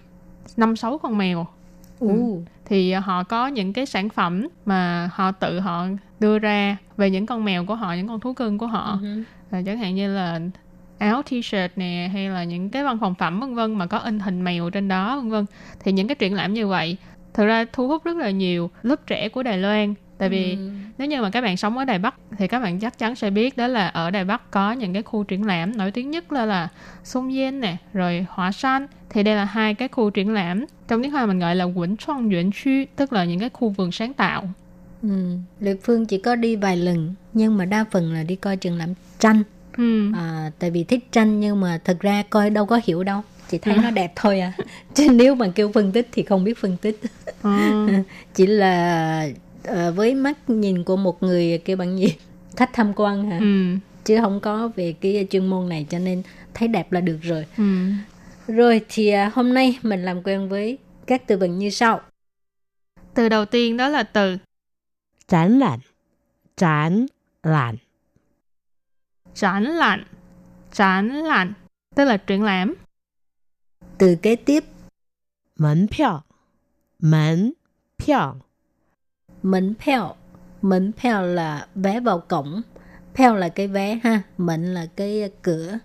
[0.57, 1.47] năm sáu con mèo.
[1.99, 2.09] Ồ,
[2.65, 5.87] thì họ có những cái sản phẩm mà họ tự họ
[6.21, 9.07] đưa ra về những con mèo của họ những con thú cưng của họ ừ
[9.07, 9.23] hứ.
[9.51, 10.41] à, chẳng hạn như là
[10.99, 14.19] áo t-shirt nè hay là những cái văn phòng phẩm vân vân mà có in
[14.19, 15.45] hình mèo trên đó vân vân
[15.81, 16.97] thì những cái triển lãm như vậy
[17.35, 20.71] thực ra thu hút rất là nhiều lớp trẻ của Đài Loan tại vì Ừ.
[20.99, 23.31] nếu như mà các bạn sống ở Đài Bắc thì các bạn chắc chắn sẽ
[23.31, 26.33] biết đó là ở Đài Bắc có những cái khu triển lãm nổi tiếng nhất
[26.33, 26.69] là là
[27.05, 31.03] Sông Yên nè, rồi Hỏa San thì đây là hai cái khu triển lãm trong
[31.03, 33.93] tiếng Hoa mình gọi là Quỳnh 创 Yuan 区 tức là những cái khu vườn
[33.93, 34.49] sáng tạo.
[35.03, 35.37] Ừ.
[35.61, 38.79] Lệ Phương chỉ có đi vài lần nhưng mà đa phần là đi coi triển
[38.79, 39.43] lãm tranh.
[39.77, 40.13] Ừ.
[40.15, 43.23] À, tại vì thích tranh nhưng mà thực ra coi đâu có hiểu đâu.
[43.49, 44.53] Chỉ thấy nó đẹp thôi à.
[44.95, 47.01] Chứ nếu mà kêu phân tích thì không biết phân tích.
[47.43, 47.87] Ờ.
[48.35, 49.29] Chỉ là
[49.65, 52.15] ờ, với mắt nhìn của một người kêu bằng gì?
[52.57, 53.39] Khách tham quan hả?
[53.39, 53.77] ừ.
[54.05, 56.23] Chứ không có về cái chuyên môn này cho nên
[56.55, 57.47] thấy đẹp là được rồi.
[57.59, 57.65] Ừ.
[58.49, 62.01] Rồi thì à, hôm nay mình làm quen với các từ vựng như sau.
[63.15, 64.37] Từ đầu tiên đó là từ
[65.29, 65.81] Triển lãm.
[66.57, 67.07] Triển
[67.43, 67.77] lãm.
[69.36, 70.04] triển lãm.
[70.72, 71.54] Triển lãm
[71.96, 72.76] tức là triển lãm.
[73.98, 74.64] Từ kế tiếp,
[75.62, 76.24] 门票。
[77.00, 77.54] 门
[77.98, 78.36] 票。
[79.44, 80.16] mệnh phèo.
[80.62, 82.62] Mệnh phèo là vé vào cổng.
[83.14, 84.22] Phèo là cái vé ha.
[84.38, 85.78] Mệnh là cái à, cửa.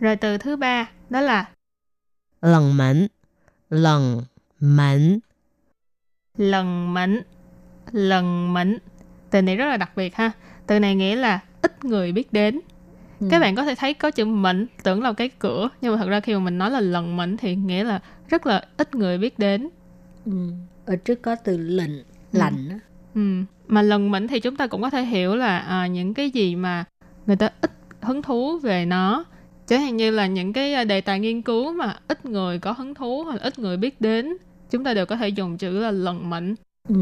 [0.00, 1.50] Rồi từ thứ ba đó là
[2.40, 3.08] 冷门。
[3.70, 4.24] 冷
[4.60, 5.20] 门。
[6.36, 7.22] lần mệnh.
[7.92, 8.78] Lần mệnh.
[9.30, 10.32] Từ này rất là đặc biệt ha.
[10.66, 11.40] Từ này nghĩa là
[11.85, 12.59] ít người biết đến.
[13.19, 13.27] Ừ.
[13.31, 16.07] Các bạn có thể thấy có chữ mệnh tưởng là cái cửa nhưng mà thật
[16.09, 19.17] ra khi mà mình nói là lần mệnh thì nghĩa là rất là ít người
[19.17, 19.69] biết đến.
[20.25, 20.31] Ừ.
[20.85, 21.91] Ở trước có từ lệnh,
[22.31, 22.69] lạnh.
[22.69, 22.79] á.
[23.15, 23.21] Ừ.
[23.67, 26.55] Mà lần mệnh thì chúng ta cũng có thể hiểu là à, những cái gì
[26.55, 26.85] mà
[27.25, 27.71] người ta ít
[28.01, 29.25] hứng thú về nó.
[29.67, 32.71] Chẳng hạn như là những cái à, đề tài nghiên cứu mà ít người có
[32.71, 34.37] hứng thú hoặc ít người biết đến.
[34.69, 36.55] Chúng ta đều có thể dùng chữ là lần mệnh.
[36.89, 36.95] Ừ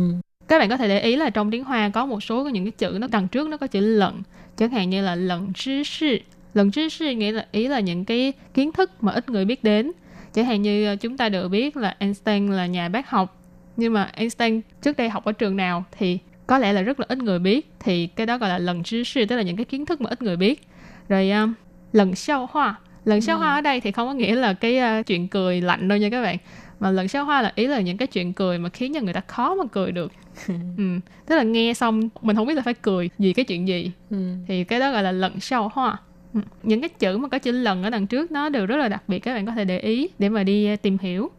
[0.53, 2.71] các bạn có thể để ý là trong tiếng Hoa có một số những cái
[2.71, 4.13] chữ nó đằng trước nó có chữ lận
[4.57, 6.17] chẳng hạn như là lận trí sư
[6.53, 9.63] lận trí sư nghĩa là ý là những cái kiến thức mà ít người biết
[9.63, 9.91] đến.
[10.33, 13.41] Chẳng hạn như ờ, chúng ta được biết là Einstein là nhà bác học.
[13.77, 17.05] Nhưng mà Einstein trước đây học ở trường nào thì có lẽ là rất là
[17.09, 17.71] ít người biết.
[17.79, 20.09] Thì cái đó gọi là lần trí sư tức là những cái kiến thức mà
[20.09, 20.67] ít người biết.
[21.09, 21.53] Rồi um,
[21.93, 23.57] lần sau hoa lần sau hoa ừ.
[23.57, 26.21] ở đây thì không có nghĩa là cái uh, chuyện cười lạnh đâu nha các
[26.21, 26.37] bạn.
[26.79, 29.13] Mà lần sau hoa là ý là những cái chuyện cười mà khiến cho người
[29.13, 30.11] ta khó mà cười được.
[30.77, 30.99] ừ.
[31.25, 33.91] tức là nghe xong mình không biết là phải cười vì cái chuyện gì.
[34.09, 34.35] Ừ.
[34.47, 35.97] thì cái đó gọi là lận sau hoa
[36.33, 36.39] ừ.
[36.63, 39.03] những cái chữ mà có chữ lần ở đằng trước nó đều rất là đặc
[39.07, 41.31] biệt các bạn có thể để ý để mà đi à, tìm hiểu.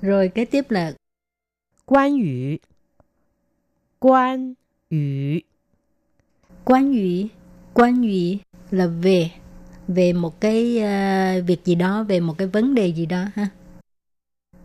[0.00, 0.92] Rồi kế tiếp là
[1.86, 2.56] quan yu.
[3.98, 4.54] Quan
[4.90, 5.38] yu.
[6.64, 7.28] Quan yu.
[7.74, 8.38] Quan yu
[8.70, 9.30] là về
[9.88, 13.48] về một cái uh, việc gì đó về một cái vấn đề gì đó ha.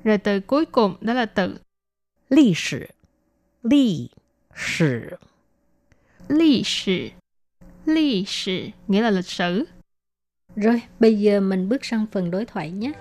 [0.04, 1.58] Rồi từ cuối cùng đó là từ
[2.30, 2.86] lịch sử.
[3.63, 4.11] 历
[4.53, 5.19] 史。
[6.29, 7.13] 历史。
[7.85, 9.67] lịch sử lịch sử nghĩa là lịch sử
[10.57, 12.93] Rồi, bây giờ mình bước sang phần đối thoại nhé.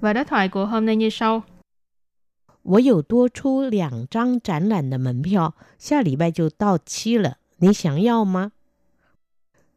[0.00, 1.42] và đối thoại của hôm nay như sau
[2.62, 8.52] 我有多出两张展览的门票，下礼拜就到期了，你想要吗？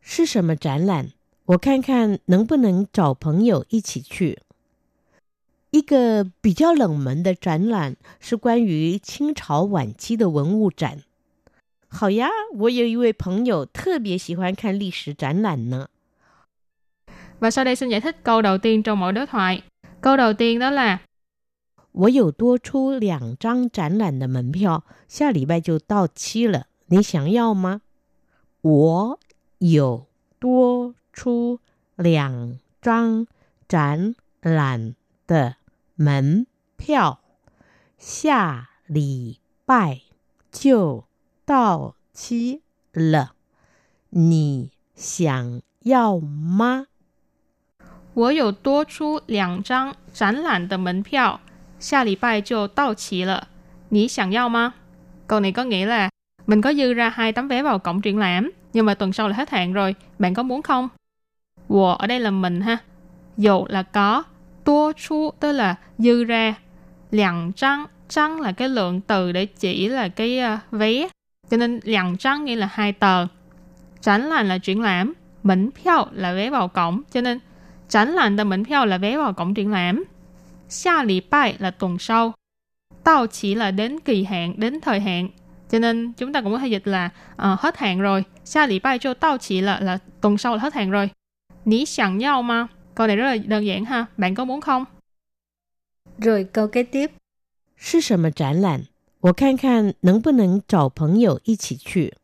[0.01, 1.12] 是什么展览？
[1.45, 4.39] 我看看能不能找朋友一起去。
[5.71, 11.03] 一个比较冷门的展览是关于清朝晚期的文物展。
[11.88, 15.88] 好呀，我有一位朋友特别喜欢看历史展览呢。
[17.39, 19.62] và sau đây xin giải thích câu đầu tiên trong mỗi đối thoại
[20.01, 20.99] câu đầu tiên đó là
[21.91, 27.82] 我有多出两张展览的门票，下礼拜就到期了，你想要吗？
[28.62, 29.19] 我
[29.58, 30.05] 有
[30.39, 31.60] 多 出
[31.95, 33.27] 两张
[33.67, 34.95] 展览
[35.27, 35.55] 的
[35.95, 36.45] 门
[36.77, 37.19] 票
[37.97, 40.01] 下礼拜
[40.51, 41.05] 就
[41.45, 42.62] 到期
[42.93, 43.34] 了，
[44.10, 46.88] 你想要吗？
[48.13, 51.39] 我有多出两张展览的门票，
[51.79, 53.47] 下礼拜就到期了。
[53.89, 54.73] 你想要吗?
[55.27, 56.10] Câu này có nghĩa là
[56.45, 59.27] mình có dư ra hai tấm vé vào cổng triển lãm, nhưng mà tuần sau
[59.27, 60.89] là hết hạn rồi, bạn có muốn không?
[61.68, 62.79] Wo ở đây là mình ha.
[63.37, 64.22] Dụ là có,
[64.64, 66.55] tua chu tức là dư ra,
[67.11, 67.85] lặng trăng.
[68.09, 71.09] Trăng là cái lượng từ để chỉ là cái uh, vé.
[71.50, 73.27] Cho nên lặng trăng nghĩa là hai tờ.
[74.00, 77.38] Triển lãm là triển lãm, mệnh 票 là vé vào cổng, cho nên
[77.88, 80.05] triển lãm là mệnh 票 là vé vào cổng triển lãm.
[80.68, 82.33] Xa lì bài là tuần sau.
[83.05, 85.29] Tao chỉ là đến kỳ hạn, đến thời hạn.
[85.70, 88.24] Cho nên chúng ta cũng có thể dịch là uh, hết hạn rồi.
[88.44, 91.11] Xa lì bài cho tao chỉ là là tuần sau là hết hạn rồi.
[91.65, 92.67] Ní sẵn nhau mà.
[92.95, 94.05] Câu này rất là đơn giản ha.
[94.17, 94.86] Bạn có muốn không?
[96.17, 97.12] Rồi câu kế tiếp.
[97.75, 98.88] 是什么展览？
[99.21, 102.15] 我看看能不能找朋友一起去。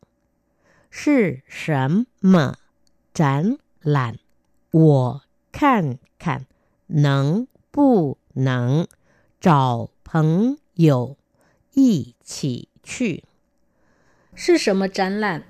[0.90, 2.56] 是什么
[3.14, 4.18] 展览？
[4.70, 6.46] 我看看
[6.86, 8.86] 能不能
[9.40, 11.16] 找朋友
[11.72, 13.24] 一起去。
[14.34, 15.44] 是什么展览？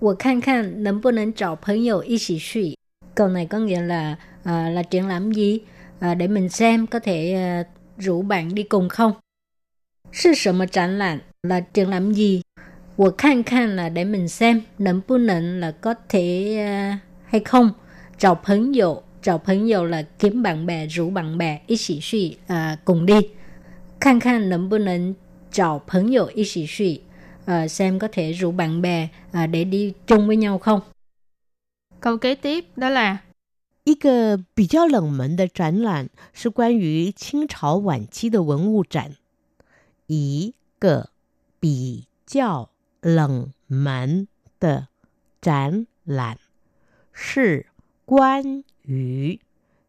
[0.00, 2.76] 我看看能不能找朋友一起去。
[3.17, 5.59] Câu này có nghĩa là à, là triển lãm gì?
[5.99, 7.63] À, để mình xem có thể à,
[7.97, 9.13] rủ bạn đi cùng không?
[10.11, 12.41] sự sở mà triển là là triển lãm gì?
[12.95, 17.41] Của khăn khăn là để mình xem nấm bu nịnh là có thể à, hay
[17.45, 17.71] không?
[18.17, 21.99] Trọc hứng dụ Trọc hứng dụ là kiếm bạn bè, rủ bạn bè, ý sĩ
[22.01, 23.19] suy à, cùng đi.
[24.01, 25.13] Khăn khăn nấm bu nịnh
[25.51, 26.99] trọc hứng dụ ý sĩ suy
[27.45, 30.79] à, xem có thể rủ bạn bè à, để đi chung với nhau không?
[32.00, 33.18] Câu kế tiếp đó là
[33.84, 39.16] 一个比较冷门的展览是关于清朝晚期的文物展。
[40.06, 41.10] 一个
[41.58, 44.28] 比较冷门
[44.60, 44.88] 的
[45.40, 46.38] 展览
[47.12, 47.66] 是
[48.04, 49.40] 关于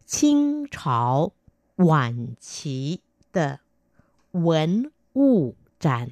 [0.05, 1.33] 清朝
[1.75, 3.59] 晚期的
[4.31, 6.11] 文物展。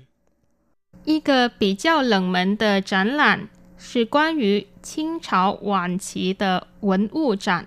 [1.06, 3.50] 一个比较冷门的展览
[3.86, 7.66] 是关于清朝晚期的文物展。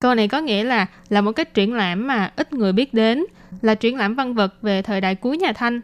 [0.00, 3.24] Câu này có nghĩa là là một cái triển lãm mà ít người biết đến,
[3.62, 5.80] là triển lãm văn vật về thời đại cuối nhà Thanh.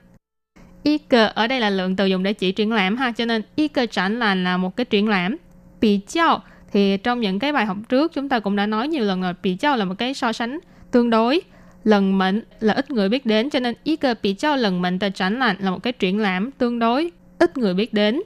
[0.83, 3.43] Y cờ ở đây là lượng từ dùng để chỉ triển lãm ha, cho nên
[3.57, 5.37] y cờ triển lãm là một cái triển lãm.
[5.81, 9.05] Bị chao thì trong những cái bài học trước chúng ta cũng đã nói nhiều
[9.05, 10.59] lần rồi, bị chao là một cái so sánh
[10.91, 11.41] tương đối.
[11.85, 14.99] Lần mệnh là ít người biết đến, cho nên y cờ bị chao lần mệnh
[14.99, 18.23] tờ triển lãm là một cái triển lãm tương đối ít người biết đến.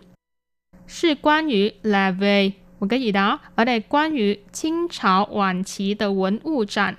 [0.88, 3.38] Sự quan ngữ là về một cái gì đó.
[3.54, 6.94] Ở đây quan ngữ清朝晚期的文物展.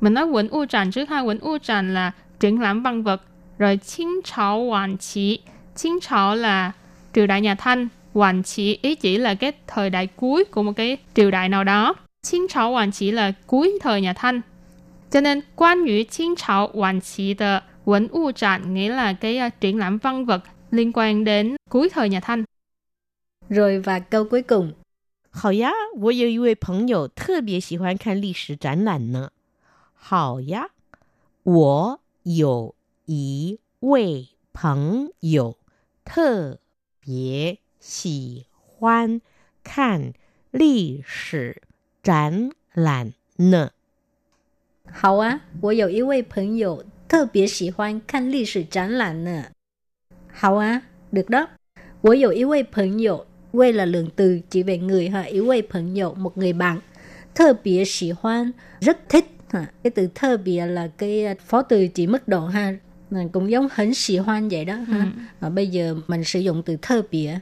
[0.00, 3.22] Mình nói文物展trước hai文物展là triển lãm văn vật.
[3.58, 5.40] Rồi清朝晚期.
[5.74, 6.72] 清朝là
[7.14, 7.88] triều đại nhà Thanh.
[8.14, 11.64] Hoàn chỉ ý chỉ là cái thời đại cuối của một cái triều đại nào
[11.64, 14.40] đó.清朝晚期là cuối thời nhà Thanh.
[15.10, 21.56] Cho nên quan ngữ清朝晚期的文物展 nghĩa là cái uh, triển lãm văn vật liên quan đến
[21.70, 22.44] cuối thời nhà Thanh.
[23.48, 24.74] Rồi và câu cuối cùng.
[25.30, 29.30] 好呀，我有一位朋友特别喜欢看历史展览呢。
[29.94, 30.70] 好呀，
[31.44, 32.74] 我有
[33.06, 35.56] 一位朋友
[36.04, 36.58] 特
[37.00, 39.20] 别喜欢
[39.62, 40.12] 看
[40.50, 41.62] 历史
[42.02, 43.70] 展览呢。
[44.90, 49.50] 好啊，我有一位朋友特别喜欢看历史展览呢。
[50.32, 51.48] 好啊, được đó.
[52.00, 56.79] 我有一位朋友 quê là lượng từ chỉ về người ha, ý quê 朋友, một người bạn.
[57.35, 59.25] Thơ bìa sĩ hoan, rất thích.
[59.49, 59.65] Ha.
[59.83, 62.77] Cái từ thơ bìa là cái phó từ chỉ mức độ ha.
[63.31, 65.11] Cũng giống hẳn sĩ hoan vậy đó ha.
[65.41, 65.49] Ừ.
[65.49, 67.39] bây giờ mình sử dụng từ thơ bìa.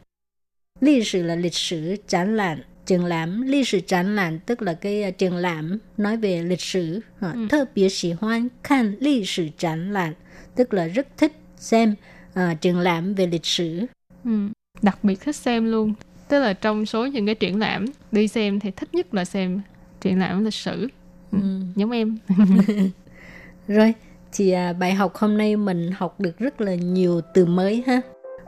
[0.82, 4.74] Lịch sử là lịch sử, triển lãm, triển lãm, lịch sử triển lãm tức là
[4.74, 7.00] cái triển lãm nói về lịch sử.
[7.20, 7.32] Ha.
[7.32, 7.48] Ừ.
[7.50, 10.14] Thơ bìa sĩ hoan, khan lịch sử triển lãm
[10.56, 11.96] tức là rất thích xem
[12.30, 13.86] uh, triển lãm về lịch sử.
[14.24, 14.32] Ừ
[14.82, 15.94] đặc biệt thích xem luôn.
[16.28, 19.62] Tức là trong số những cái triển lãm đi xem thì thích nhất là xem
[20.02, 20.88] triển lãm lịch sử.
[21.32, 21.38] Ừ.
[21.42, 21.62] ừ.
[21.76, 22.18] giống em.
[23.68, 23.94] Rồi
[24.34, 28.02] thì à, bài học hôm nay mình học được rất là nhiều từ mới ha.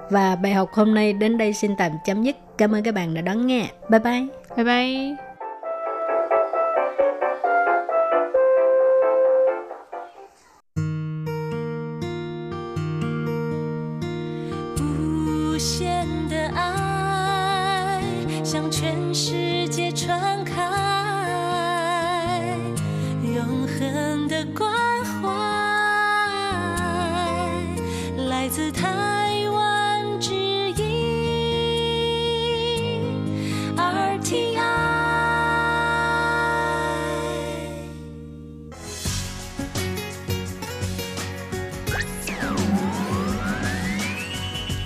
[0.10, 2.36] Và bài học hôm nay đến đây xin tạm chấm dứt.
[2.58, 3.72] Cảm ơn các bạn đã đón nghe.
[3.90, 4.28] Bye bye.
[4.56, 5.33] Bye bye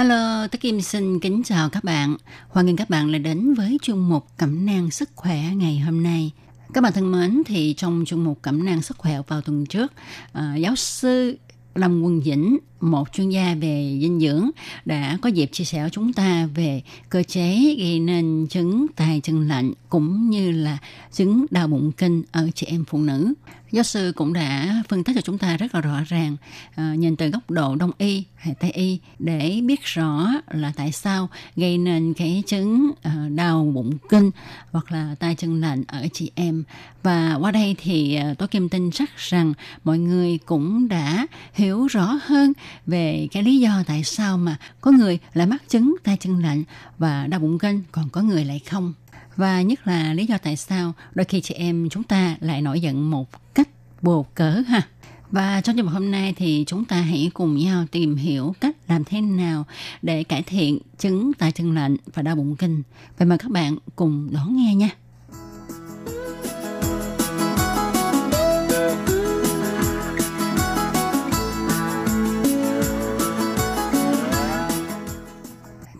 [0.00, 2.16] Hello, Tất Kim xin kính chào các bạn.
[2.48, 6.02] Hoan nghênh các bạn lại đến với chuyên mục Cẩm nang sức khỏe ngày hôm
[6.02, 6.32] nay.
[6.74, 9.92] Các bạn thân mến, thì trong chuyên mục Cẩm nang sức khỏe vào tuần trước,
[10.38, 11.36] uh, giáo sư
[11.74, 14.50] Lâm Quân Dĩnh, một chuyên gia về dinh dưỡng,
[14.84, 19.20] đã có dịp chia sẻ với chúng ta về cơ chế gây nên chứng tay
[19.24, 20.78] chân lạnh cũng như là
[21.12, 23.34] chứng đau bụng kinh ở chị em phụ nữ.
[23.72, 26.36] Giáo sư cũng đã phân tích cho chúng ta rất là rõ ràng,
[26.74, 30.92] à, nhìn từ góc độ đông y hay tây y để biết rõ là tại
[30.92, 34.30] sao gây nên cái chứng à, đau bụng kinh
[34.72, 36.64] hoặc là tay chân lạnh ở chị em.
[37.02, 39.52] Và qua đây thì ờ, à, tôi kim tin chắc rằng
[39.84, 42.52] mọi người cũng đã hiểu rõ hơn
[42.86, 46.64] về cái lý do tại sao mà có người lại mắc chứng tay chân lạnh
[46.98, 48.94] và đau bụng kinh còn có người lại không
[49.36, 52.80] và nhất là lý do tại sao đôi khi chị em chúng ta lại nổi
[52.80, 53.68] giận một cách
[54.02, 54.82] vô cớ ha
[55.30, 58.76] và trong chương mục hôm nay thì chúng ta hãy cùng nhau tìm hiểu cách
[58.88, 59.64] làm thế nào
[60.02, 62.82] để cải thiện chứng tay chân lạnh và đau bụng kinh.
[63.18, 64.90] Vậy mời các bạn cùng đón nghe nha.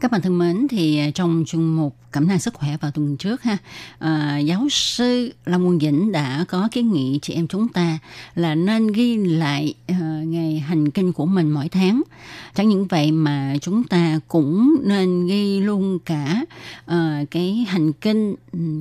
[0.01, 3.17] Các bạn thân mến, thì à, trong chung mục Cẩm nang sức khỏe vào tuần
[3.17, 3.57] trước ha,
[3.99, 7.99] à, giáo sư Lâm Quân Dĩnh đã có kiến nghị chị em chúng ta
[8.35, 12.03] là nên ghi lại à, ngày hành kinh của mình mỗi tháng.
[12.55, 16.45] Chẳng những vậy mà chúng ta cũng nên ghi luôn cả
[16.87, 18.35] à, cái hành kinh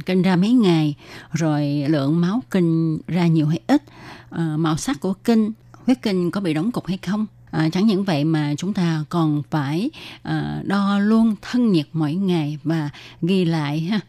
[0.06, 0.96] kinh ra mấy ngày,
[1.32, 3.84] rồi lượng máu kinh ra nhiều hay ít,
[4.30, 5.52] à, màu sắc của kinh,
[5.86, 9.04] huyết kinh có bị đóng cục hay không À, chẳng những vậy mà chúng ta
[9.10, 9.90] còn phải
[10.24, 12.90] à, đo luôn thân nhiệt mỗi ngày và
[13.22, 14.00] ghi lại ha.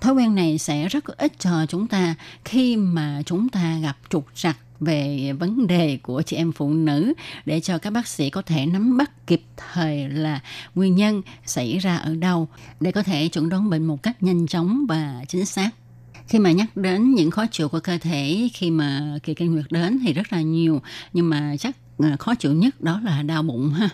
[0.00, 3.96] Thói quen này sẽ rất ít ích cho chúng ta khi mà chúng ta gặp
[4.10, 7.12] trục trặc về vấn đề của chị em phụ nữ
[7.46, 10.40] để cho các bác sĩ có thể nắm bắt kịp thời là
[10.74, 12.48] nguyên nhân xảy ra ở đâu
[12.80, 15.70] để có thể chuẩn đoán bệnh một cách nhanh chóng và chính xác
[16.28, 19.66] khi mà nhắc đến những khó chịu của cơ thể khi mà kỳ kinh nguyệt
[19.70, 20.82] đến thì rất là nhiều
[21.12, 23.88] nhưng mà chắc À, khó chịu nhất đó là đau bụng ha.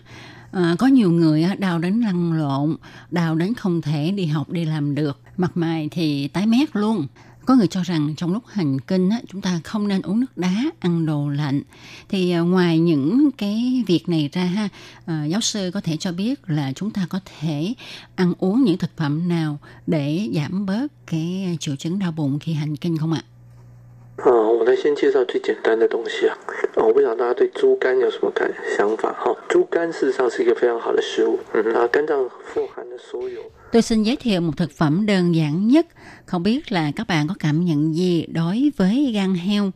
[0.53, 2.77] À, có nhiều người đau đến lăn lộn
[3.11, 7.07] đau đến không thể đi học đi làm được mặt mày thì tái mét luôn.
[7.47, 10.37] Có người cho rằng trong lúc hành kinh á, chúng ta không nên uống nước
[10.39, 11.63] đá ăn đồ lạnh.
[12.09, 14.69] Thì à, ngoài những cái việc này ra ha
[15.07, 17.75] à, giáo sư có thể cho biết là chúng ta có thể
[18.15, 22.53] ăn uống những thực phẩm nào để giảm bớt cái triệu chứng đau bụng khi
[22.53, 23.23] hành kinh không ạ?
[24.18, 26.38] 啊、我来先介绍最简单的东西啊。
[26.76, 35.88] 哦，我不晓得大家对猪肝有什么感想法哈、猪肝事实上是一个非常好的食物，它肝脏富含的所有 Tôi xin giới thiệu một thực phẩm đơn giản nhất.
[36.26, 39.72] Không biết là các bạn có cảm nhận gì đối với gan heo.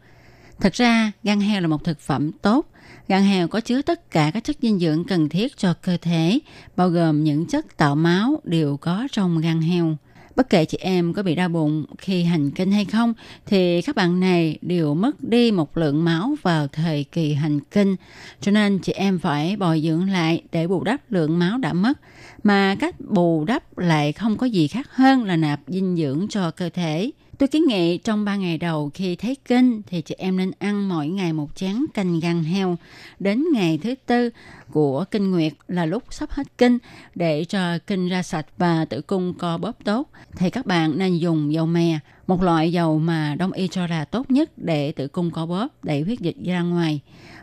[0.60, 2.66] Thật ra, gan heo là một thực phẩm tốt.
[3.08, 6.40] Gan heo có chứa tất cả các chất dinh dưỡng cần thiết cho cơ thể,
[6.76, 9.98] bao gồm những chất tạo máu đều có trong gan heo.
[10.39, 13.15] Bất kể chị em có bị đau bụng khi hành kinh hay không,
[13.47, 17.97] thì các bạn này đều mất đi một lượng máu vào thời kỳ hành kinh.
[18.41, 21.99] Cho nên chị em phải bồi dưỡng lại để bù đắp lượng máu đã mất.
[22.43, 26.51] Mà cách bù đắp lại không có gì khác hơn là nạp dinh dưỡng cho
[26.51, 27.11] cơ thể.
[27.39, 30.89] Tôi kiến nghị trong 3 ngày đầu khi thấy kinh thì chị em nên ăn
[30.89, 32.77] mỗi ngày một chén canh gan heo.
[33.19, 34.31] Đến ngày thứ tư
[34.73, 36.79] của kinh nguyệt là lúc sắp hết kinh
[37.15, 41.19] để cho kinh ra sạch và tử cung co bóp tốt thì các bạn nên
[41.19, 45.09] dùng dầu mè, một loại dầu mà đông y cho là tốt nhất để tử
[45.09, 47.01] cung co bóp đẩy huyết dịch ra ngoài.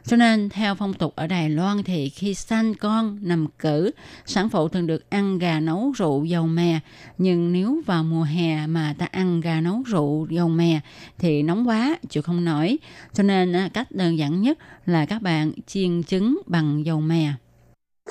[0.08, 3.92] Cho nên theo phong tục ở Đài Loan thì khi sanh con nằm cử,
[4.26, 6.80] sản phụ thường được ăn gà nấu rượu dầu mè.
[7.18, 10.80] Nhưng nếu vào mùa hè mà ta ăn gà nấu rượu dầu mè
[11.18, 12.78] thì nóng quá, chịu không nổi.
[13.14, 17.34] Cho nên cách đơn giản nhất là các bạn chiên trứng bằng dầu mè.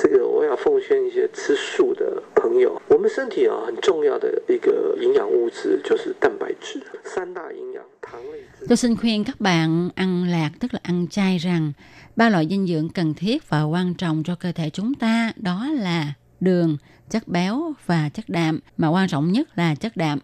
[0.02, 11.74] 这个我要奉劝一些吃素的朋友，我们身体啊很重要的一个营养物质就是蛋白质，三大营养糖类、脂 Tôi xin khuyên các bạn ăn lạc tức là ăn chay rằng
[12.16, 15.68] ba loại dinh dưỡng cần thiết và quan trọng cho cơ thể chúng ta đó
[15.80, 16.78] là đường,
[17.10, 20.20] chất béo và chất đạm, mà quan trọng nhất là chất đạm.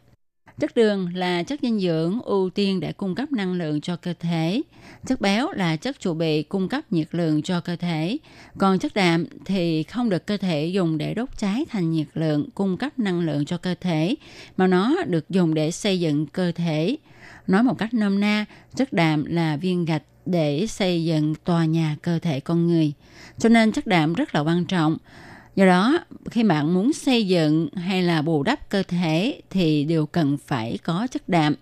[0.61, 4.15] Chất đường là chất dinh dưỡng ưu tiên để cung cấp năng lượng cho cơ
[4.21, 4.63] thể.
[5.07, 8.19] Chất béo là chất chuẩn bị cung cấp nhiệt lượng cho cơ thể.
[8.59, 12.49] Còn chất đạm thì không được cơ thể dùng để đốt cháy thành nhiệt lượng
[12.55, 14.15] cung cấp năng lượng cho cơ thể,
[14.57, 16.97] mà nó được dùng để xây dựng cơ thể.
[17.47, 18.45] Nói một cách nôm na,
[18.77, 22.93] chất đạm là viên gạch để xây dựng tòa nhà cơ thể con người.
[23.39, 24.97] Cho nên chất đạm rất là quan trọng.
[25.57, 25.99] Do đó,
[26.31, 30.79] khi bạn muốn xây dựng hay là bù đắp cơ thể thì đều cần phải
[30.85, 31.55] có chất đạm.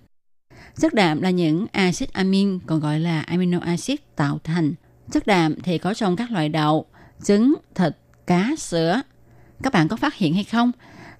[0.81, 4.75] Chất đạm là những axit amin còn gọi là amino acid tạo thành.
[5.11, 6.87] Chất đạm thì có trong các loại đậu,
[7.25, 9.03] trứng, thịt, cá, sữa.
[9.63, 10.73] Các bạn có phát hiện hay không?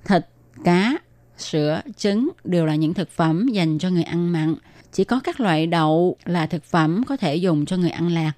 [0.05, 0.27] Thịt,
[0.65, 0.99] cá,
[1.39, 4.55] sữa, trứng đều là những thực phẩm dành cho người ăn mặn.
[4.93, 8.33] Chỉ có các loại đậu là thực phẩm có thể dùng cho người ăn lạc.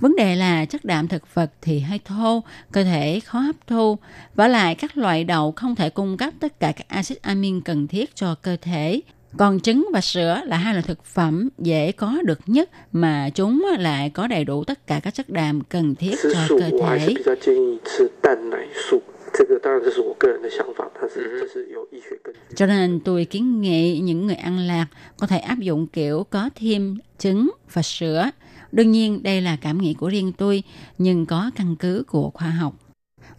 [0.00, 2.42] Vấn đề là chất đạm thực vật thì hơi thô,
[2.72, 3.98] cơ thể khó hấp thu.
[4.34, 7.86] Và lại các loại đậu không thể cung cấp tất cả các axit amin cần
[7.86, 9.00] thiết cho cơ thể.
[9.36, 13.66] Còn trứng và sữa là hai loại thực phẩm dễ có được nhất mà chúng
[13.78, 17.14] lại có đầy đủ tất cả các chất đạm cần thiết cho cơ thể.
[22.54, 24.86] Cho nên tôi kiến nghị những người ăn lạc
[25.16, 28.30] có thể áp dụng kiểu có thêm trứng và sữa
[28.76, 30.62] Đương nhiên đây là cảm nghĩ của riêng tôi,
[30.98, 32.74] nhưng có căn cứ của khoa học.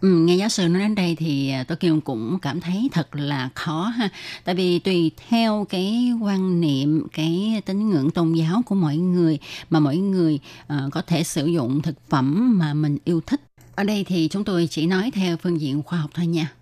[0.00, 3.16] Ừ, nghe giáo sư nói đến đây thì à, tôi Kiều cũng cảm thấy thật
[3.16, 4.08] là khó ha.
[4.44, 9.38] Tại vì tùy theo cái quan niệm, cái tín ngưỡng tôn giáo của mỗi người
[9.70, 13.40] mà mỗi người uh, có thể sử dụng thực phẩm mà mình yêu thích.
[13.74, 16.52] Ở đây thì chúng tôi chỉ nói theo phương diện khoa học thôi nha.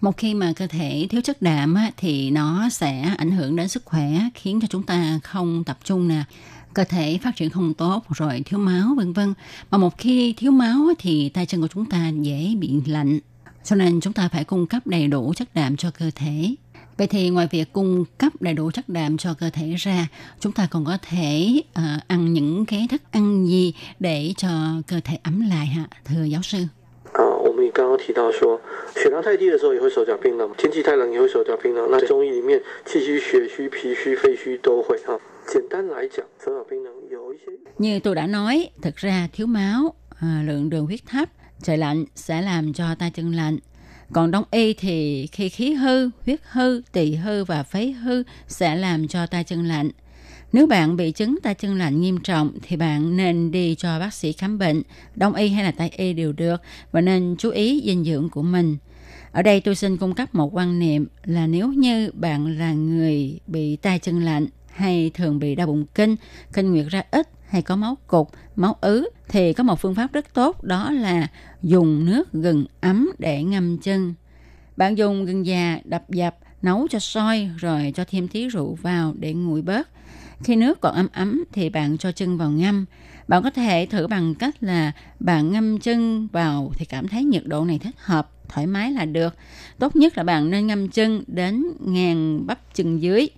[0.00, 3.68] Một khi mà cơ thể thiếu chất đạm á, thì nó sẽ ảnh hưởng đến
[3.68, 6.24] sức khỏe, khiến cho chúng ta không tập trung nè,
[6.73, 9.33] cơ thể phát triển không tốt, rồi thiếu máu vân vân.
[9.71, 13.19] Mà một khi thiếu máu á, thì tay chân của chúng ta dễ bị lạnh.
[13.63, 16.55] Cho nên chúng ta phải cung cấp đầy đủ chất đạm cho cơ thể.
[16.97, 20.07] Vậy thì ngoài việc cung cấp đầy đủ chất đạm cho cơ thể ra,
[20.39, 24.49] chúng ta còn có thể à, ăn những cái thức ăn gì để cho
[24.87, 26.57] cơ thể ấm lại hả, thưa giáo sư?
[27.13, 28.59] 啊，我们也刚刚提到说，
[28.95, 31.87] 血糖太低的时候也会手脚冰冷，天气太冷也会手脚冰冷。
[31.89, 35.17] 那中医里面气虚、血虚、脾虚、肺虚都会哈。
[37.78, 41.28] như tôi đã nói, thực ra thiếu máu, à, lượng đường huyết thấp,
[41.62, 43.58] trời lạnh sẽ làm cho tay chân lạnh.
[44.12, 48.76] Còn đông y thì khi khí hư, huyết hư, tỳ hư và phế hư sẽ
[48.76, 49.90] làm cho tay chân lạnh.
[50.52, 54.14] Nếu bạn bị chứng tay chân lạnh nghiêm trọng thì bạn nên đi cho bác
[54.14, 54.82] sĩ khám bệnh,
[55.14, 56.62] đông y hay là tây y đều được
[56.92, 58.76] và nên chú ý dinh dưỡng của mình.
[59.32, 63.40] Ở đây tôi xin cung cấp một quan niệm là nếu như bạn là người
[63.46, 66.16] bị tay chân lạnh hay thường bị đau bụng kinh,
[66.52, 70.12] kinh nguyệt ra ít hay có máu cục, máu ứ thì có một phương pháp
[70.12, 71.28] rất tốt đó là
[71.62, 74.14] dùng nước gừng ấm để ngâm chân.
[74.76, 79.14] Bạn dùng gừng già đập dập, nấu cho sôi rồi cho thêm tí rượu vào
[79.18, 79.88] để nguội bớt.
[80.44, 82.84] Khi nước còn ấm ấm thì bạn cho chân vào ngâm.
[83.28, 87.42] Bạn có thể thử bằng cách là bạn ngâm chân vào thì cảm thấy nhiệt
[87.46, 89.34] độ này thích hợp, thoải mái là được.
[89.78, 93.28] Tốt nhất là bạn nên ngâm chân đến ngàn bắp chân dưới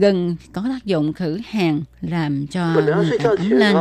[0.00, 3.76] gừng có tác dụng khử hàn làm cho ấm lên.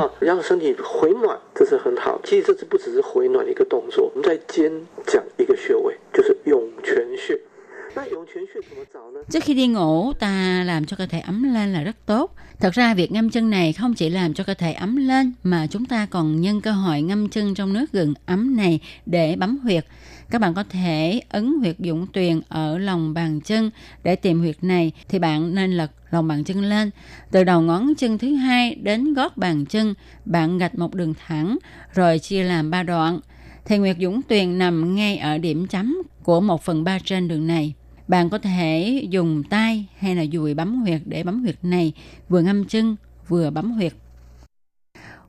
[9.30, 12.36] Trước khi đi ngủ, ta làm cho cơ thể ấm lên là rất tốt.
[12.59, 15.68] Thật ra việc ngâm chân này không chỉ làm cho cơ thể ấm lên mà
[15.68, 19.57] chúng ta còn nhân cơ hội ngâm chân trong nước gừng ấm này để bấm
[19.57, 19.86] huyệt.
[20.30, 23.71] Các bạn có thể ấn huyệt dũng tuyền ở lòng bàn chân.
[24.03, 26.89] Để tìm huyệt này thì bạn nên lật lòng bàn chân lên.
[27.32, 29.93] Từ đầu ngón chân thứ hai đến gót bàn chân,
[30.25, 31.57] bạn gạch một đường thẳng
[31.93, 33.19] rồi chia làm ba đoạn.
[33.65, 37.47] Thì Nguyệt Dũng Tuyền nằm ngay ở điểm chấm của một phần ba trên đường
[37.47, 37.73] này.
[38.07, 41.93] Bạn có thể dùng tay hay là dùi bấm huyệt để bấm huyệt này,
[42.30, 42.95] vừa ngâm chân,
[43.28, 43.93] vừa bấm huyệt.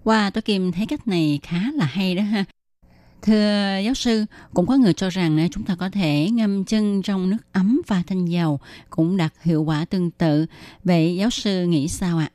[0.04, 2.44] Wow, tôi Kim thấy cách này khá là hay đó ha.
[3.21, 7.01] Thưa giáo sư, cũng có người cho rằng à, chúng ta có thể ngâm chân
[7.01, 8.59] trong nước ấm và thanh dầu
[8.89, 10.45] cũng đạt hiệu quả tương tự.
[10.83, 12.29] Vậy giáo sư nghĩ sao ạ?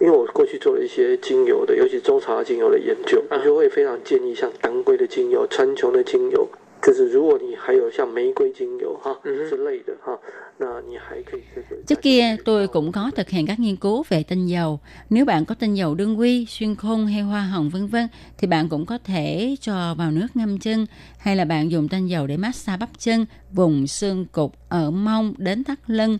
[0.00, 6.48] 因为我过去做了一些精油的，尤其中草药精油的研究，那就会非常建议像当归的精油、川穹的精油，
[6.84, 10.18] 就是如果你还有像玫瑰精油哈之类的哈，
[10.56, 11.76] 那你还可以这个。
[11.86, 14.80] Trước kia tôi cũng có thực hiện các nghiên cứu về tinh dầu.
[15.10, 18.46] Nếu bạn có tinh dầu đương quy, xuyên khôn hay hoa hồng vân vân thì
[18.46, 20.86] bạn cũng có thể cho vào nước ngâm chân
[21.18, 25.34] hay là bạn dùng tinh dầu để massage bắp chân, vùng xương cục ở mông
[25.38, 26.18] đến thắt lưng,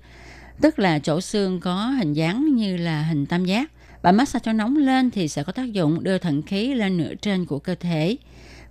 [0.61, 3.71] tức là chỗ xương có hình dáng như là hình tam giác.
[4.03, 7.15] Bạn massage cho nóng lên thì sẽ có tác dụng đưa thận khí lên nửa
[7.23, 8.17] trên của cơ thể.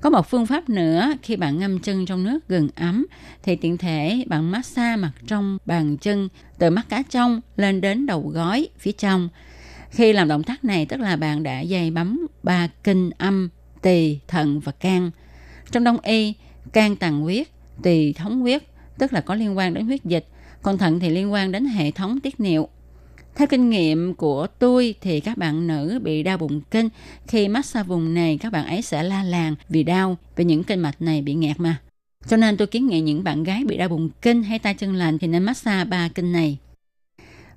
[0.05, 3.07] Có một phương pháp nữa, khi bạn ngâm chân trong nước gừng ấm,
[3.43, 6.29] thì tiện thể bạn massage mặt trong bàn chân,
[6.59, 9.29] từ mắt cá trong lên đến đầu gối phía trong.
[9.91, 13.49] Khi làm động tác này, tức là bạn đã dày bấm ba kinh âm,
[13.83, 15.11] tỳ, thận và can.
[15.71, 16.35] Trong đông y,
[16.73, 17.49] can tàng huyết,
[17.83, 18.63] tỳ thống huyết,
[18.99, 20.27] tức là có liên quan đến huyết dịch,
[20.63, 22.69] còn thận thì liên quan đến hệ thống tiết niệu.
[23.35, 26.89] Theo kinh nghiệm của tôi thì các bạn nữ bị đau bụng kinh
[27.26, 30.80] khi massage vùng này, các bạn ấy sẽ la làng vì đau, vì những kinh
[30.80, 31.76] mạch này bị nghẹt mà.
[32.28, 34.95] Cho nên tôi kiến nghị những bạn gái bị đau bụng kinh hay tay chân
[34.95, 36.59] lạnh thì nên massage ba kinh này.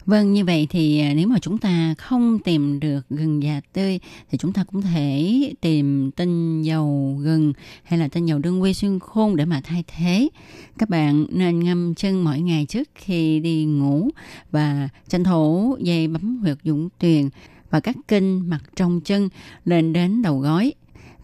[0.07, 3.99] Vâng, như vậy thì à, nếu mà chúng ta không tìm được gừng già tươi
[4.29, 7.53] thì chúng ta cũng thể tìm tinh dầu gừng
[7.83, 10.29] hay là tinh dầu đương quy xuyên khôn để mà thay thế.
[10.77, 14.09] Các bạn nên ngâm chân mỗi ngày trước khi đi ngủ
[14.51, 17.29] và tranh thủ dây bấm huyệt dũng tuyền
[17.69, 19.29] và các kinh mặt trong chân
[19.65, 20.73] lên đến đầu gối.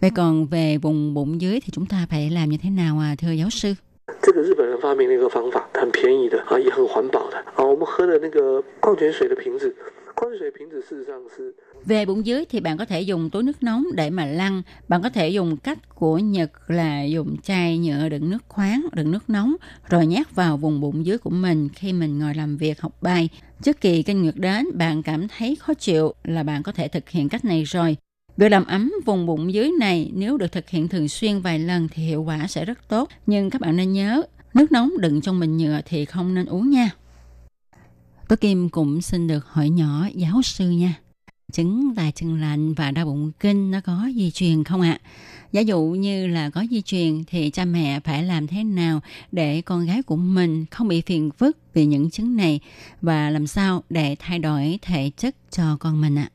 [0.01, 3.15] Vậy còn về vùng bụng dưới thì chúng ta phải làm như thế nào à
[3.15, 3.75] thưa giáo sư?
[4.22, 7.64] 这个日本人发明了一个方法，很便宜的啊，也很环保的啊。
[7.64, 9.74] 我们喝的那个矿泉水的瓶子，
[10.14, 11.54] 矿泉水瓶子事实上是
[11.86, 14.62] Về bụng dưới thì bạn có thể dùng túi nước nóng để mà lăn.
[14.88, 19.10] Bạn có thể dùng cách của Nhật là dùng chai nhựa đựng nước khoáng, đựng
[19.10, 19.54] nước nóng,
[19.88, 23.28] rồi nhét vào vùng bụng dưới của mình khi mình ngồi làm việc học bài.
[23.62, 27.08] Trước kỳ kinh nguyệt đến, bạn cảm thấy khó chịu là bạn có thể thực
[27.08, 27.96] hiện cách này rồi.
[28.37, 31.87] Việc làm ấm vùng bụng dưới này nếu được thực hiện thường xuyên vài lần
[31.91, 33.09] thì hiệu quả sẽ rất tốt.
[33.25, 34.23] Nhưng các bạn nên nhớ,
[34.53, 36.89] nước nóng đựng trong bình nhựa thì không nên uống nha.
[38.27, 40.99] Tố Kim cũng xin được hỏi nhỏ giáo sư nha.
[41.51, 44.99] Chứng tài chân lạnh và đau bụng kinh nó có di truyền không ạ?
[45.51, 49.61] Giả dụ như là có di truyền thì cha mẹ phải làm thế nào để
[49.61, 52.59] con gái của mình không bị phiền phức vì những chứng này
[53.01, 56.29] và làm sao để thay đổi thể chất cho con mình ạ?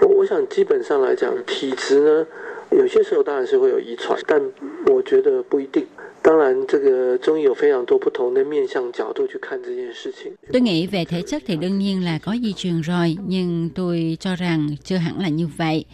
[0.00, 2.26] 我我想基本上来讲，体质呢，
[2.70, 4.40] 有些时候当然是会有遗传，但
[4.86, 5.86] 我觉得不一定。
[6.22, 10.32] 当然，这个中医有非常多不同的面向角度去看这件事情。
[10.52, 14.36] Tôi nghĩ về thể chất thì đương nhiên là có di truyền rồi, nhưng tôi cho
[14.36, 15.84] rằng chưa hẳn là như vậy.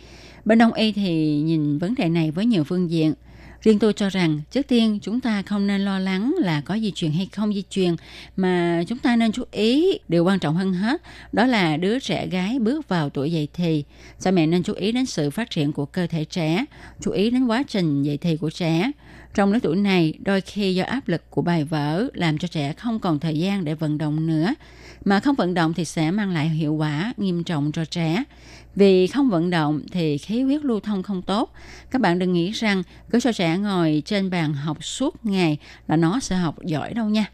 [0.45, 3.15] Bên Đông y thì nhìn vấn đề này với nhiều phương diện.
[3.69, 6.91] Riêng tôi cho rằng trước tiên chúng ta không nên lo lắng là có di
[6.91, 7.97] truyền hay không di truyền
[8.37, 11.03] mà chúng ta nên chú ý điều quan trọng hơn hết
[11.33, 13.85] đó là đứa trẻ gái bước vào tuổi dậy thì.
[14.21, 16.65] Cha mẹ nên chú ý đến sự phát triển của cơ thể trẻ,
[17.01, 18.91] chú ý đến quá trình dậy thì của trẻ.
[19.35, 22.73] Trong lứa tuổi này, đôi khi do áp lực của bài vở làm cho trẻ
[22.73, 24.55] không còn thời gian để vận động nữa.
[25.05, 28.25] Mà không vận động thì sẽ mang lại hiệu quả nghiêm trọng cho trẻ.
[28.75, 31.55] Vì không vận động thì khí huyết lưu thông không tốt.
[31.91, 35.59] Các bạn đừng nghĩ rằng cứ cho trẻ ngồi trên bàn học suốt ngày
[35.89, 37.25] là nó sẽ học giỏi đâu nha.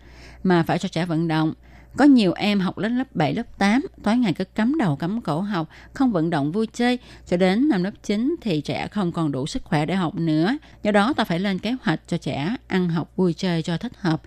[0.42, 1.54] Mà phải cho trẻ vận động.
[1.96, 5.20] Có nhiều em học lên lớp 7, lớp 8, tối ngày cứ cắm đầu cắm
[5.20, 9.12] cổ học, không vận động vui chơi, cho đến năm lớp 9 thì trẻ không
[9.12, 10.56] còn đủ sức khỏe để học nữa.
[10.82, 13.92] Do đó ta phải lên kế hoạch cho trẻ ăn học vui chơi cho thích
[13.98, 14.22] hợp.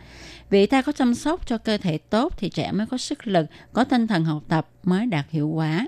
[0.49, 3.45] Vì ta có chăm sóc cho cơ thể tốt thì trẻ mới có sức lực,
[3.73, 5.87] có tinh thần học tập mới đạt hiệu quả.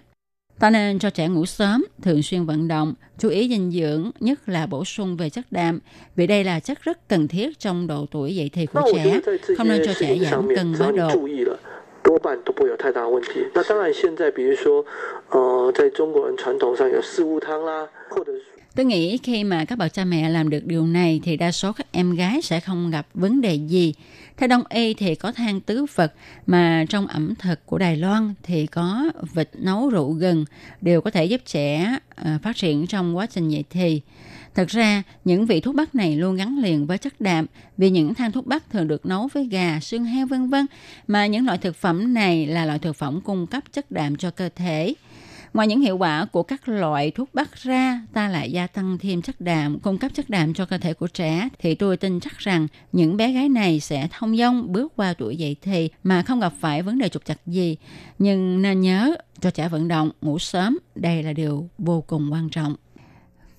[0.58, 4.48] Ta nên cho trẻ ngủ sớm, thường xuyên vận động, chú ý dinh dưỡng, nhất
[4.48, 5.80] là bổ sung về chất đạm,
[6.16, 9.04] vì đây là chất rất cần thiết trong độ tuổi dậy thì 那 của 我觉
[9.04, 11.10] trẻ, 得在这 không nên cho 些 trẻ 事情上 giảm 面， cân 只要 quá 你 độ.
[11.12, 11.58] 注意了，
[12.02, 13.44] 多半都不会有太大问题。
[13.54, 14.84] 那当然，现在比如说，
[15.30, 18.42] 呃，在中国人传统上有四物汤啦，或者是
[18.76, 21.72] Tôi nghĩ khi mà các bậc cha mẹ làm được điều này thì đa số
[21.72, 23.94] các em gái sẽ không gặp vấn đề gì.
[24.39, 26.13] Theo Đông y thì có than tứ vật
[26.47, 30.45] mà trong ẩm thực của Đài Loan thì có vịt nấu rượu gừng
[30.81, 34.01] đều có thể giúp trẻ ờ, phát triển trong quá trình dậy thì.
[34.55, 37.45] Thật ra, những vị thuốc bắc này luôn gắn liền với chất đạm
[37.77, 40.65] vì những than thuốc bắc thường được nấu với gà, xương heo vân vân
[41.07, 44.31] mà những loại thực phẩm này là loại thực phẩm cung cấp chất đạm cho
[44.31, 44.93] cơ thể.
[45.53, 49.21] Ngoài những hiệu quả của các loại thuốc bắc ra, ta lại gia tăng thêm
[49.21, 52.37] chất đạm, cung cấp chất đạm cho cơ thể của trẻ, thì tôi tin chắc
[52.37, 56.39] rằng những bé gái này sẽ thông dong bước qua tuổi dậy thì mà không
[56.39, 57.77] gặp phải vấn đề trục trặc gì.
[58.19, 62.49] Nhưng nên nhớ cho trẻ vận động, ngủ sớm, đây là điều vô cùng quan
[62.49, 62.75] trọng.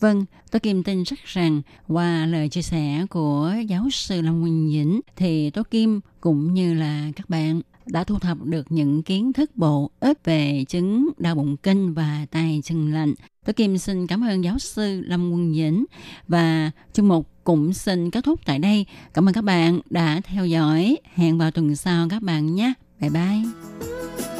[0.01, 4.71] Vâng, tôi Kim tin chắc rằng qua lời chia sẻ của giáo sư Lâm Nguyên
[4.71, 9.33] Dĩnh thì tôi Kim cũng như là các bạn đã thu thập được những kiến
[9.33, 13.15] thức bổ ích về chứng đau bụng kinh và tay chân lạnh.
[13.45, 15.85] Tôi Kim xin cảm ơn giáo sư Lâm Quân Dĩnh
[16.29, 18.87] và chương mục cũng xin kết thúc tại đây.
[19.15, 20.97] Cảm ơn các bạn đã theo dõi.
[21.15, 22.73] Hẹn vào tuần sau các bạn nhé.
[23.01, 24.40] Bye bye.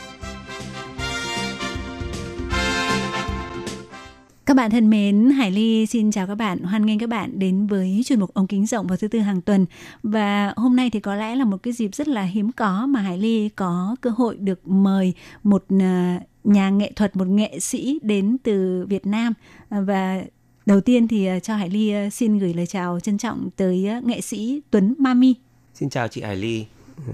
[4.51, 7.67] Các bạn thân mến, Hải Ly xin chào các bạn, hoan nghênh các bạn đến
[7.67, 9.65] với chuyên mục ống kính rộng vào thứ tư hàng tuần.
[10.03, 12.99] Và hôm nay thì có lẽ là một cái dịp rất là hiếm có mà
[13.01, 17.99] Hải Ly có cơ hội được mời một à, nhà nghệ thuật, một nghệ sĩ
[18.01, 19.33] đến từ Việt Nam
[19.69, 20.21] và
[20.65, 23.89] đầu tiên thì à, cho Hải Ly à, xin gửi lời chào trân trọng tới
[24.03, 25.35] nghệ sĩ Tuấn Mami.
[25.73, 26.65] Xin chào chị Hải Ly,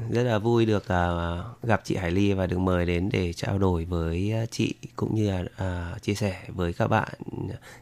[0.09, 3.57] rất là vui được uh, gặp chị Hải Ly và được mời đến để trao
[3.57, 7.09] đổi với à, chị cũng như là uh, chia sẻ với các bạn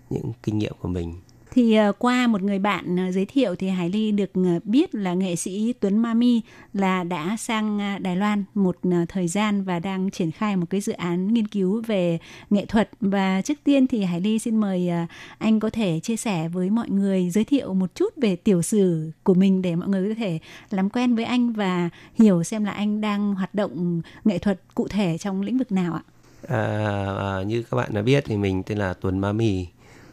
[0.09, 1.21] những kinh nghiệm của mình
[1.55, 4.95] thì ờ, qua một người bạn ờ, giới thiệu thì Hải Ly được ờ, biết
[4.95, 6.41] là nghệ sĩ Tuấn Mami
[6.73, 8.77] là đã sang Đài Loan một
[9.09, 12.89] thời gian và đang triển khai một cái dự án nghiên cứu về nghệ thuật
[13.01, 14.89] và trước tiên thì Hải Ly xin mời
[15.37, 19.11] anh có thể chia sẻ với mọi người giới thiệu một chút về tiểu sử
[19.23, 20.39] của mình để mọi người có thể
[20.69, 24.87] làm quen với anh và hiểu xem là anh đang hoạt động nghệ thuật cụ
[24.87, 26.01] thể trong lĩnh vực nào ạ?
[26.47, 29.65] À, à, như các bạn đã biết thì mình tên là Tuấn Mami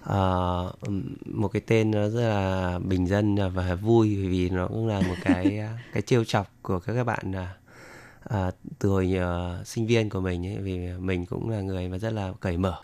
[0.04, 0.90] uh,
[1.26, 5.14] một cái tên nó rất là bình dân và vui vì nó cũng là một
[5.24, 5.60] cái
[5.92, 7.32] cái trêu chọc của các các bạn
[8.34, 11.98] uh, từ hồi uh, sinh viên của mình ấy vì mình cũng là người mà
[11.98, 12.74] rất là cởi mở.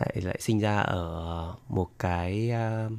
[0.00, 2.52] Lại, lại sinh ra ở một cái
[2.86, 2.92] uh,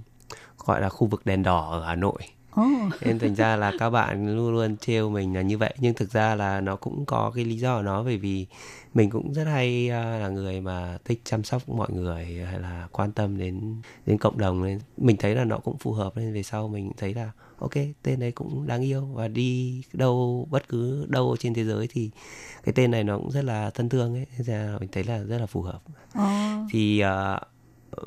[0.66, 2.22] gọi là khu vực đèn đỏ ở Hà Nội
[2.56, 2.94] Oh.
[3.02, 5.74] nên thành ra là các bạn luôn luôn trêu mình là như vậy.
[5.80, 8.46] Nhưng thực ra là nó cũng có cái lý do của nó bởi vì
[8.94, 12.88] mình cũng rất hay à, là người mà thích chăm sóc mọi người hay là
[12.92, 13.76] quan tâm đến
[14.06, 14.64] đến cộng đồng.
[14.64, 16.18] Nên mình thấy là nó cũng phù hợp.
[16.18, 17.74] Nên về sau mình thấy là ok
[18.04, 19.06] tên đấy cũng đáng yêu.
[19.14, 22.10] Và đi đâu bất cứ đâu trên thế giới thì
[22.64, 24.26] cái tên này nó cũng rất là thân thương ấy.
[24.38, 25.82] Nên ra mình thấy là rất là phù hợp.
[26.20, 26.70] Oh.
[26.72, 27.42] thì uh,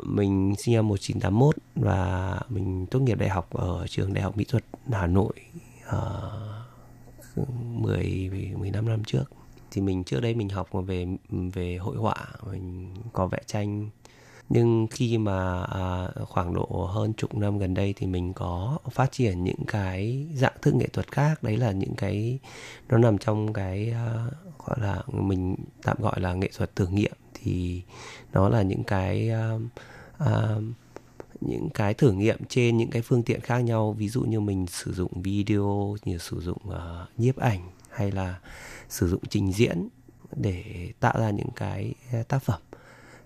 [0.03, 4.45] mình sinh năm 1981 và mình tốt nghiệp đại học ở trường Đại học Mỹ
[4.49, 5.33] thuật Hà Nội
[5.89, 7.49] uh,
[7.81, 9.25] 10 15 năm trước.
[9.71, 13.89] Thì mình trước đây mình học về về hội họa, mình có vẽ tranh.
[14.49, 19.13] Nhưng khi mà à, khoảng độ hơn chục năm gần đây thì mình có phát
[19.13, 21.43] triển những cái dạng thức nghệ thuật khác.
[21.43, 22.39] Đấy là những cái
[22.89, 24.27] nó nằm trong cái à,
[24.67, 27.83] gọi là mình tạm gọi là nghệ thuật thử nghiệm thì
[28.33, 29.63] nó là những cái uh,
[30.23, 30.63] uh,
[31.41, 33.93] những cái thử nghiệm trên những cái phương tiện khác nhau.
[33.93, 36.75] Ví dụ như mình sử dụng video như sử dụng uh,
[37.19, 37.61] nhiếp ảnh
[37.91, 38.41] hay là
[38.89, 39.89] sử dụng trình diễn
[40.37, 42.61] để tạo ra những cái ờ, tác phẩm.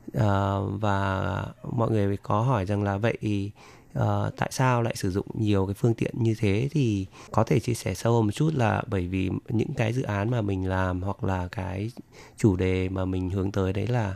[0.06, 3.50] Uh, và mọi người có hỏi rằng là vậy
[3.96, 6.68] uh, tại sao lại sử dụng nhiều cái phương tiện như thế?
[6.72, 10.30] Thì có thể chia sẻ sâu một chút là bởi vì những cái dự án
[10.30, 11.90] mà mình làm hoặc là cái
[12.36, 14.14] chủ đề mà mình hướng tới đấy là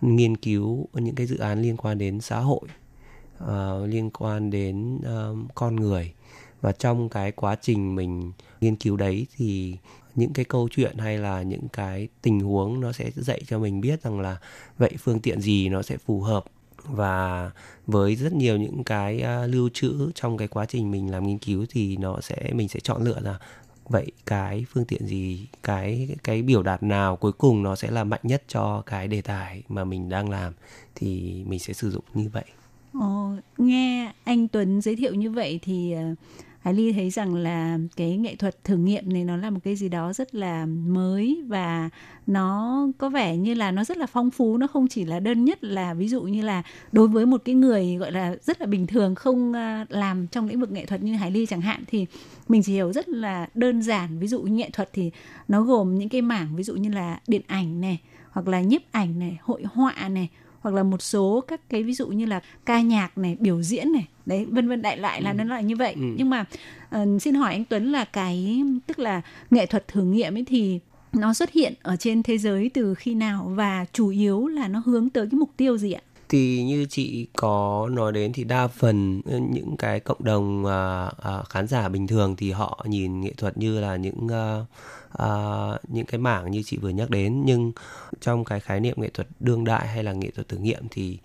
[0.00, 2.60] nghiên cứu những cái dự án liên quan đến xã hội
[3.44, 6.12] uh, liên quan đến uh, con người.
[6.60, 9.76] Và trong cái quá trình mình nghiên cứu đấy thì
[10.14, 13.80] những cái câu chuyện hay là những cái tình huống nó sẽ dạy cho mình
[13.80, 14.36] biết rằng là
[14.78, 16.44] vậy phương tiện gì nó sẽ phù hợp
[16.84, 17.50] và
[17.86, 21.38] với rất nhiều những cái à, lưu trữ trong cái quá trình mình làm nghiên
[21.38, 23.38] cứu thì nó sẽ mình sẽ chọn lựa là
[23.88, 28.04] vậy cái phương tiện gì cái cái biểu đạt nào cuối cùng nó sẽ là
[28.04, 30.52] mạnh nhất cho cái đề tài mà mình đang làm
[30.94, 32.44] thì mình sẽ sử dụng như vậy.
[32.92, 36.18] Ồ, nghe anh Tuấn giới thiệu như vậy thì uh
[36.62, 39.76] Hải Ly thấy rằng là cái nghệ thuật thử nghiệm này nó là một cái
[39.76, 41.90] gì đó rất là mới và
[42.26, 44.56] nó có vẻ như là nó rất là phong phú.
[44.56, 47.54] Nó không chỉ là đơn nhất là ví dụ như là đối với một cái
[47.54, 51.02] người gọi là rất là bình thường không à, làm trong lĩnh vực nghệ thuật
[51.02, 52.06] như Hải Ly chẳng hạn, thì
[52.48, 54.18] mình chỉ hiểu rất là đơn giản.
[54.18, 55.10] Ví dụ nghệ thuật thì
[55.48, 57.98] nó gồm những cái mảng ví dụ như là điện ảnh này,
[58.30, 60.28] hoặc là nhiếp ảnh này, hội họa này
[60.62, 63.92] hoặc là một số các cái ví dụ như là ca nhạc này biểu diễn
[63.92, 65.34] này đấy vân vân đại lại là ừ.
[65.34, 66.02] nó là như vậy ừ.
[66.16, 66.44] nhưng mà
[66.96, 70.80] uh, xin hỏi anh Tuấn là cái tức là nghệ thuật thử nghiệm ấy thì
[71.12, 74.82] nó xuất hiện ở trên thế giới từ khi nào và chủ yếu là nó
[74.84, 76.02] hướng tới cái mục tiêu gì ạ?
[76.32, 79.20] Thì như chị có nói đến thì đa phần
[79.50, 83.58] những cái cộng đồng uh, uh, khán giả bình thường thì họ nhìn nghệ thuật
[83.58, 84.66] như là những uh,
[85.22, 87.72] uh, những cái mảng như chị vừa nhắc đến nhưng
[88.20, 91.18] trong cái khái niệm nghệ thuật đương đại hay là nghệ thuật thử nghiệm thì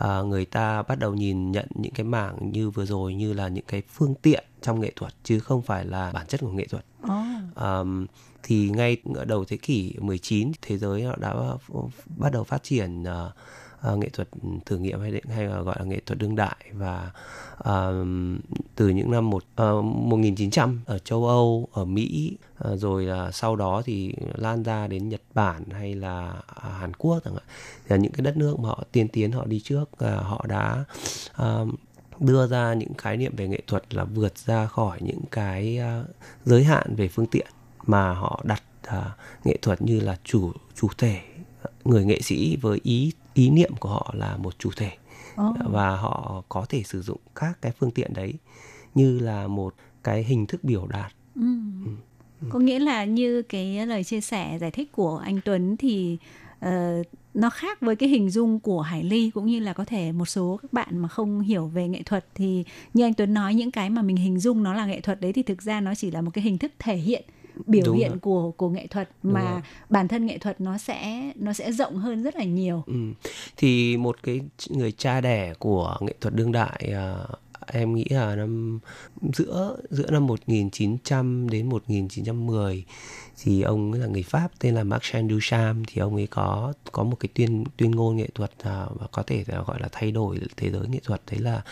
[0.00, 3.48] uh, người ta bắt đầu nhìn nhận những cái mảng như vừa rồi như là
[3.48, 6.66] những cái phương tiện trong nghệ thuật chứ không phải là bản chất của nghệ
[6.66, 6.84] thuật.
[7.02, 7.56] Oh.
[7.56, 8.06] Um,
[8.42, 11.34] thì ngay ở đầu thế kỷ 19 thế giới đã
[12.16, 13.32] bắt đầu phát triển uh,
[13.92, 14.28] uh, nghệ thuật
[14.66, 17.10] thử nghiệm hay hay là gọi là nghệ thuật đương đại và
[17.58, 18.06] uh,
[18.74, 22.36] từ những năm một ờ, uh, 1900 ở châu Âu, ở Mỹ
[22.68, 26.94] uh, rồi uh, sau đó thì lan ra đến Nhật Bản hay là uh, Hàn
[26.94, 27.44] Quốc chẳng hạn.
[27.88, 30.84] Là những cái đất nước mà họ tiên tiến họ đi trước uh, họ đã
[31.42, 31.68] uh,
[32.20, 36.06] đưa ra những khái niệm về nghệ thuật là vượt ra khỏi những cái uh,
[36.44, 37.46] giới hạn về phương tiện
[37.86, 38.94] mà họ đặt uh,
[39.44, 41.20] nghệ thuật như là chủ chủ thể
[41.84, 44.90] người nghệ sĩ với ý ý niệm của họ là một chủ thể
[45.36, 45.54] Ồ.
[45.70, 48.34] và họ có thể sử dụng các cái phương tiện đấy
[48.94, 51.42] như là một cái hình thức biểu đạt Ừ.
[52.50, 56.16] Có nghĩa là như cái lời chia sẻ giải thích của anh Tuấn thì
[56.60, 57.02] ờ,
[57.34, 60.24] nó khác với cái hình dung của Hải Ly cũng như là có thể một
[60.24, 62.64] số các bạn mà không hiểu về nghệ thuật thì
[62.94, 65.32] như anh Tuấn nói những cái mà mình hình dung nó là nghệ thuật đấy
[65.32, 67.24] thì thực ra nó chỉ là một cái hình thức thể hiện
[67.66, 68.18] biểu Đúng hiện rồi.
[68.18, 69.60] của của nghệ thuật Đúng mà rồi.
[69.90, 72.82] bản thân nghệ thuật nó sẽ nó sẽ rộng hơn rất là nhiều.
[72.86, 72.94] Ừ.
[73.56, 77.16] Thì một cái người cha đẻ của nghệ thuật đương đại à,
[77.66, 78.78] em nghĩ là năm
[79.32, 82.84] giữa giữa năm 1900 đến 1910
[83.42, 87.02] thì ông ấy là người Pháp tên là Marcel Duchamp thì ông ấy có có
[87.02, 90.10] một cái tuyên tuyên ngôn nghệ thuật à, và có thể là gọi là thay
[90.10, 91.62] đổi thế giới nghệ thuật đấy là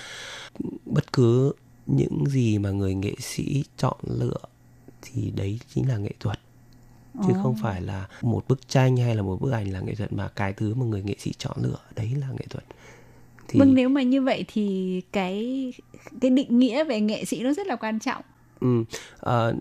[0.87, 1.53] bất cứ
[1.87, 4.37] những gì mà người nghệ sĩ chọn lựa
[5.03, 6.39] thì đấy chính là nghệ thuật.
[7.27, 10.13] Chứ không phải là một bức tranh hay là một bức ảnh là nghệ thuật
[10.13, 12.65] mà cái thứ mà người nghệ sĩ chọn lựa đấy là nghệ thuật.
[13.49, 15.73] Thì Vâng nếu mà như vậy thì cái
[16.21, 18.23] cái định nghĩa về nghệ sĩ nó rất là quan trọng.
[18.61, 18.85] ừ,
[19.19, 19.55] ờ,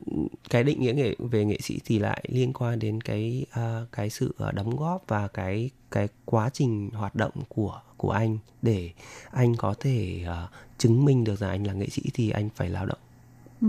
[0.50, 4.10] cái định nghĩa nghệ về nghệ sĩ thì lại liên quan đến cái à, cái
[4.10, 8.38] sự à, đóng góp và cái cái quá trình hoạt động của của anh.
[8.62, 8.90] Để
[9.32, 12.70] anh có thể à, chứng minh được rằng anh là nghệ sĩ thì anh phải
[12.70, 12.98] lao động
[13.62, 13.68] Ừ.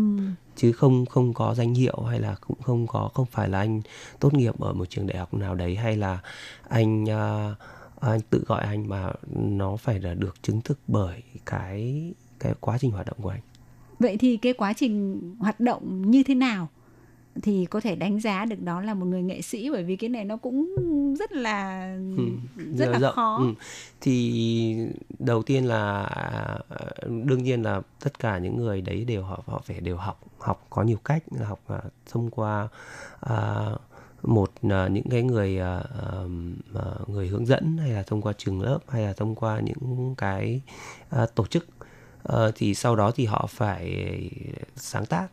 [0.56, 3.80] chứ không không có danh hiệu hay là cũng không có không phải là anh
[4.20, 6.18] tốt nghiệp ở một trường đại học nào đấy hay là
[6.68, 7.54] anh à,
[8.00, 12.78] anh tự gọi anh mà nó phải là được chứng thực bởi cái cái quá
[12.78, 13.40] trình hoạt động của anh
[13.98, 16.68] Vậy thì cái quá trình hoạt động như thế nào
[17.42, 20.10] thì có thể đánh giá được đó là một người nghệ sĩ bởi vì cái
[20.10, 20.74] này nó cũng
[21.18, 22.24] rất là Ừ,
[22.78, 23.14] rất là rộng.
[23.14, 23.36] khó.
[23.38, 23.54] Ừ.
[24.00, 24.76] Thì
[25.18, 26.58] đầu tiên là à,
[27.24, 30.66] đương nhiên là tất cả những người đấy đều họ họ phải đều học học
[30.70, 31.80] có nhiều cách học à,
[32.10, 32.68] thông qua
[33.20, 33.66] à,
[34.22, 35.82] một à, những cái người à,
[37.06, 40.60] người hướng dẫn hay là thông qua trường lớp hay là thông qua những cái
[41.10, 41.66] à, tổ chức
[42.22, 44.10] Ờ, thì sau đó thì họ phải
[44.76, 45.28] sáng tác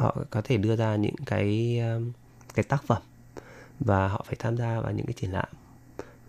[0.00, 2.12] họ có thể đưa ra những cái um,
[2.54, 3.02] cái tác phẩm
[3.80, 5.48] và họ phải tham gia vào những cái triển lãm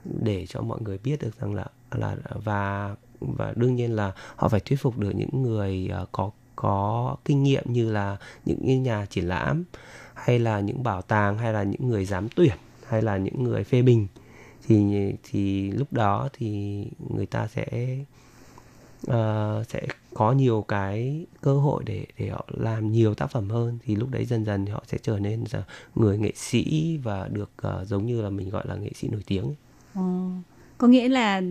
[0.05, 4.47] để cho mọi người biết được rằng là là, và và đương nhiên là họ
[4.49, 9.05] phải thuyết phục được những người ờ, có có kinh nghiệm như là những nhà
[9.09, 9.63] triển lãm
[10.13, 12.55] hay là những bảo tàng hay là những người giám tuyển
[12.87, 14.07] hay là những người phê bình.
[14.67, 17.97] Thì thì lúc đó thì người ta sẽ
[19.07, 23.77] uh, sẽ có nhiều cái cơ hội để để họ làm nhiều tác phẩm hơn
[23.83, 25.63] thì lúc đấy dần dần họ sẽ trở nên là
[25.95, 29.21] người nghệ sĩ và được uh, giống như là mình gọi là nghệ sĩ nổi
[29.25, 29.53] tiếng
[29.95, 30.01] Ừ.
[30.77, 31.41] Có nghĩa là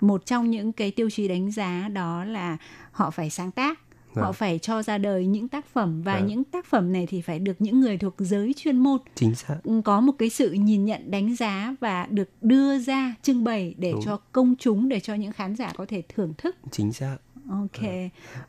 [0.00, 2.56] một trong những cái tiêu chí đánh giá đó là
[2.92, 3.80] họ phải sáng tác
[4.14, 4.32] họ Vâng.
[4.32, 6.26] phải cho ra đời những tác phẩm và Vâng.
[6.26, 9.56] những tác phẩm này thì phải được những người thuộc giới chuyên môn chính xác
[9.84, 13.92] có một cái sự nhìn nhận đánh giá và được đưa ra trưng bày để
[13.92, 14.00] Đúng.
[14.04, 17.16] cho công chúng để cho những khán giả có thể thưởng thức chính xác
[17.50, 17.82] Ok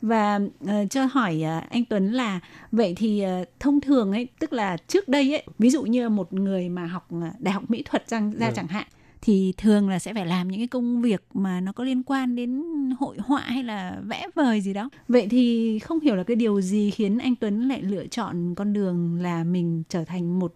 [0.01, 2.39] và ờ, cho hỏi ờ, anh Tuấn là
[2.71, 6.33] vậy thì ờ, thông thường ấy tức là trước đây ấy ví dụ như một
[6.33, 8.53] người mà học ờ, đại học mỹ thuật ra, ra Vâng.
[8.55, 8.87] chẳng hạn
[9.25, 12.35] thì thường là sẽ phải làm những cái công việc mà nó có liên quan
[12.35, 12.63] đến
[12.99, 14.89] hội họa hay là vẽ vời gì đó.
[15.07, 18.73] Vậy thì không hiểu là cái điều gì khiến anh Tuấn lại lựa chọn con
[18.73, 20.53] đường là mình trở thành một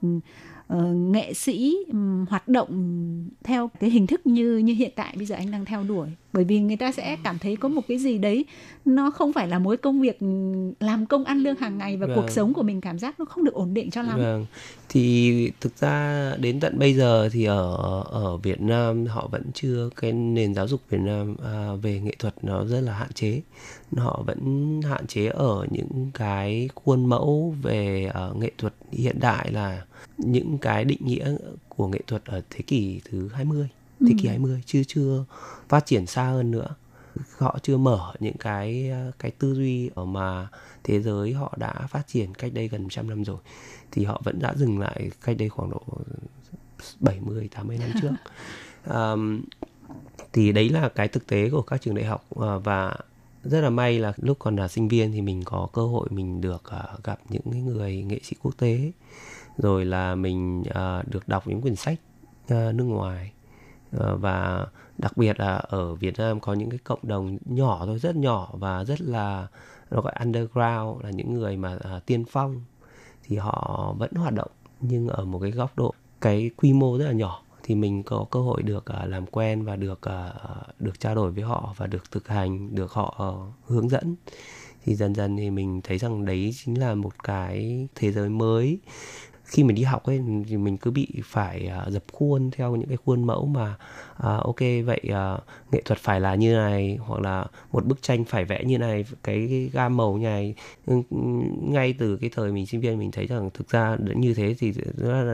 [0.67, 2.69] ờ, nghệ sĩ ừm, hoạt động
[3.43, 6.43] theo cái hình thức như như hiện tại bây giờ anh đang theo đuổi bởi
[6.43, 8.45] vì người ta sẽ cảm thấy có một cái gì đấy
[8.85, 10.17] nó không phải là mối công việc
[10.79, 12.15] làm công ăn lương hàng ngày và Vâng.
[12.15, 14.45] cuộc sống của mình cảm giác nó không được ổn định cho lắm Vâng.
[14.89, 19.89] Thì thực ra đến tận bây giờ thì ở ở Việt Nam họ vẫn chưa
[19.95, 23.41] cái nền giáo dục Việt Nam à, về nghệ thuật nó rất là hạn chế.
[23.97, 29.51] Họ vẫn hạn chế ở những cái khuôn mẫu về ờ, nghệ thuật hiện đại
[29.51, 29.81] là
[30.17, 31.35] những cái định nghĩa
[31.69, 35.25] của nghệ thuật ở thế kỷ thứ 20, thế kỷ 20 chưa chưa
[35.69, 36.75] phát triển xa hơn nữa.
[37.37, 40.47] Họ chưa mở những cái cái tư duy ở mà
[40.83, 43.37] thế giới họ đã phát triển cách đây gần 100 năm rồi
[43.91, 45.81] thì họ vẫn đã dừng lại cách đây khoảng độ
[46.99, 48.11] 70 80 năm trước.
[48.83, 49.43] Ờm,
[50.33, 52.95] thì đấy là cái thực tế của các trường đại học ờ, và
[53.43, 56.41] rất là may là lúc còn là sinh viên thì mình có cơ hội mình
[56.41, 58.91] được ờ, gặp những cái người nghệ sĩ quốc tế
[59.57, 61.99] rồi là mình uh, được đọc những quyển sách
[62.43, 63.31] uh, nước ngoài.
[63.95, 64.65] Uh, và
[64.97, 68.49] đặc biệt là ở Việt Nam có những cái cộng đồng nhỏ thôi rất nhỏ
[68.53, 69.47] và rất là
[69.91, 72.63] nó gọi underground là những người mà uh, tiên phong.
[73.23, 74.51] Thì họ vẫn hoạt động
[74.81, 77.41] nhưng ở một cái góc độ cái quy mô rất là nhỏ.
[77.63, 81.31] Thì mình có cơ hội được uh, làm quen và được uh, được trao đổi
[81.31, 84.15] với họ và được thực hành được họ uh, hướng dẫn.
[84.85, 88.79] Thì dần dần thì mình thấy rằng đấy chính là một cái thế giới mới
[89.47, 92.87] khi mình đi học ấy thì mình cứ bị phải uh, dập khuôn theo những
[92.87, 93.75] cái khuôn mẫu mà
[94.13, 98.25] uh, ok vậy uh, nghệ thuật phải là như này hoặc là một bức tranh
[98.25, 100.55] phải vẽ như này cái, cái gam màu như này.
[101.61, 104.73] Ngay từ cái thời mình sinh viên mình thấy rằng thực ra như thế thì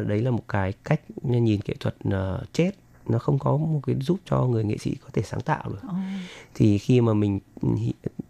[0.08, 2.72] đấy là một cái cách nhìn nghệ thuật uh, chết.
[3.08, 5.82] Nó không có một cái giúp cho người nghệ sĩ có thể sáng tạo được.
[5.88, 5.94] Oh.
[6.56, 7.40] thì khi mà mình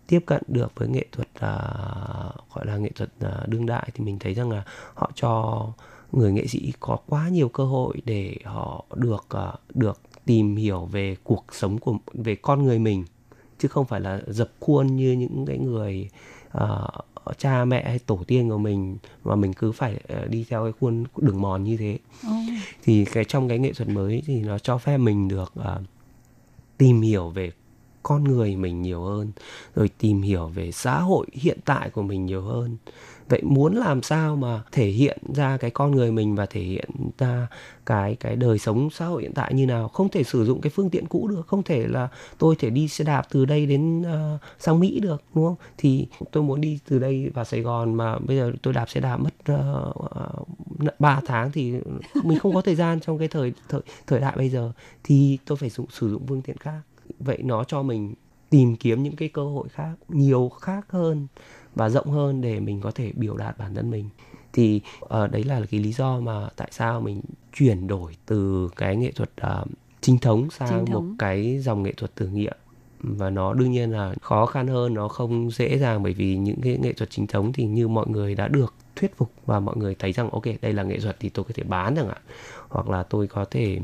[0.07, 4.03] tiếp cận được với nghệ thuật uh, gọi là nghệ thuật uh, đương đại thì
[4.03, 5.65] mình thấy rằng là họ cho
[6.11, 10.85] người nghệ sĩ có quá nhiều cơ hội để họ được uh, được tìm hiểu
[10.85, 13.05] về cuộc sống của về con người mình
[13.59, 16.09] chứ không phải là dập khuôn như những cái người
[16.57, 20.63] uh, cha mẹ hay tổ tiên của mình mà mình cứ phải uh, đi theo
[20.63, 21.97] cái khuôn đường mòn như thế
[22.27, 22.33] oh.
[22.83, 25.81] thì cái trong cái nghệ thuật mới thì nó cho phép mình được uh,
[26.77, 27.51] tìm hiểu về
[28.03, 29.31] con người mình nhiều hơn
[29.75, 32.77] rồi tìm hiểu về xã hội hiện tại của mình nhiều hơn.
[33.29, 36.89] Vậy muốn làm sao mà thể hiện ra cái con người mình và thể hiện
[37.17, 37.47] ra
[37.85, 39.87] cái cái đời sống xã hội hiện tại như nào?
[39.87, 42.87] Không thể sử dụng cái phương tiện cũ được không thể là tôi thể đi
[42.87, 45.55] xe đạp từ đây đến uh, sang mỹ được đúng không?
[45.77, 49.01] Thì tôi muốn đi từ đây vào sài gòn mà bây giờ tôi đạp xe
[49.01, 50.29] đạp mất ờ, ờ,
[50.85, 51.73] uh, 3 tháng thì
[52.23, 54.71] mình không có thời gian trong cái thời thời thời đại bây giờ.
[55.03, 56.81] Thì tôi phải dùng, sử dụng phương tiện khác
[57.19, 58.13] vậy nó cho mình
[58.49, 61.27] tìm kiếm những cái cơ hội khác nhiều khác hơn
[61.75, 64.09] và rộng hơn để mình có thể biểu đạt bản thân mình.
[64.53, 67.21] Thì uh, đấy là cái lý do mà tại sao mình
[67.53, 69.29] chuyển đổi từ cái nghệ thuật
[69.61, 69.67] uh,
[70.01, 71.07] chính thống sang chính thống.
[71.07, 72.53] một cái dòng nghệ thuật thử nghiệm.
[72.99, 76.61] Và nó đương nhiên là khó khăn hơn nó không dễ dàng bởi vì những
[76.61, 79.77] cái nghệ thuật chính thống thì như mọi người đã được thuyết phục và mọi
[79.77, 82.21] người thấy rằng ok đây là nghệ thuật thì tôi có thể bán chẳng hạn.
[82.69, 83.79] Hoặc là tôi có thể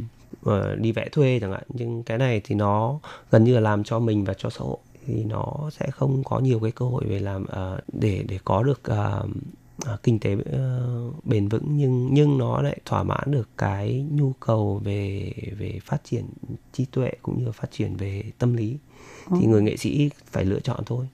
[0.49, 1.63] uh, đi vẽ thuê chẳng hạn.
[1.69, 2.99] Nhưng cái này thì nó
[3.31, 6.39] gần như là làm cho mình và cho xã hội thì nó sẽ không có
[6.39, 9.29] nhiều cái cơ hội về làm uh, để để có được uh,
[10.03, 11.65] kinh tế uh, bền vững.
[11.67, 16.25] Nhưng nhưng nó lại thỏa mãn được cái nhu cầu về về phát triển
[16.73, 18.77] trí tuệ cũng như phát triển về tâm lý.
[19.31, 19.37] Ừ.
[19.39, 21.07] thì người nghệ sĩ phải lựa chọn thôi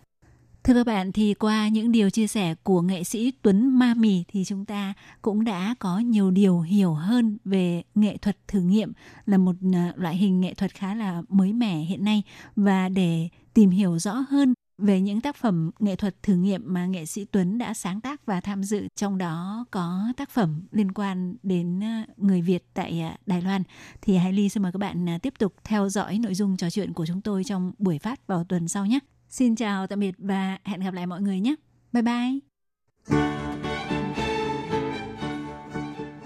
[0.65, 4.23] Thưa các bạn, thì qua những điều chia sẻ của nghệ sĩ Tuấn Ma Mì
[4.27, 8.93] thì chúng ta cũng đã có nhiều điều hiểu hơn về nghệ thuật thử nghiệm
[9.25, 12.23] là một à, loại hình nghệ thuật khá là mới mẻ hiện nay
[12.55, 16.85] và để tìm hiểu rõ hơn về những tác phẩm nghệ thuật thử nghiệm mà
[16.85, 20.91] nghệ sĩ Tuấn đã sáng tác và tham dự trong đó có tác phẩm liên
[20.91, 23.63] quan đến à, người Việt tại à, Đài Loan
[24.01, 26.93] thì Hải Ly xin mời các bạn tiếp tục theo dõi nội dung trò chuyện
[26.93, 28.99] của chúng tôi trong buổi phát vào tuần sau nhé.
[29.29, 31.55] Xin chào tạm biệt và hẹn gặp lại mọi người nhé.
[31.91, 32.39] Bye bye.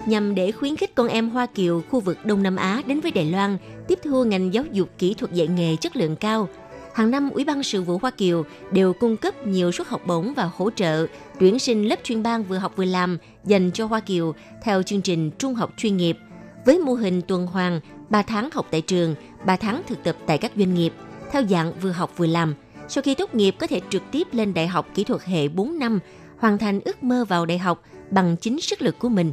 [0.06, 3.10] Nhằm để khuyến khích con em Hoa Kiều khu vực Đông Nam Á đến với
[3.10, 6.48] Đài Loan tiếp thu ngành giáo dục kỹ thuật dạy nghề chất lượng cao,
[6.94, 10.34] hàng năm Ủy ban Sự vụ Hoa Kiều đều cung cấp nhiều suất học bổng
[10.36, 11.06] và hỗ trợ
[11.38, 15.02] tuyển sinh lớp chuyên ban vừa học vừa làm dành cho Hoa Kiều theo chương
[15.02, 16.18] trình trung học chuyên nghiệp
[16.64, 19.14] với mô hình tuần hoàn 3 tháng học tại trường,
[19.46, 20.92] 3 tháng thực tập tại các doanh nghiệp
[21.32, 22.54] theo dạng vừa học vừa làm–
[22.90, 25.78] sau khi tốt nghiệp có thể trực tiếp lên đại học kỹ thuật hệ 4
[25.78, 25.98] năm,
[26.38, 29.32] hoàn thành ước mơ vào đại học bằng chính sức lực của mình.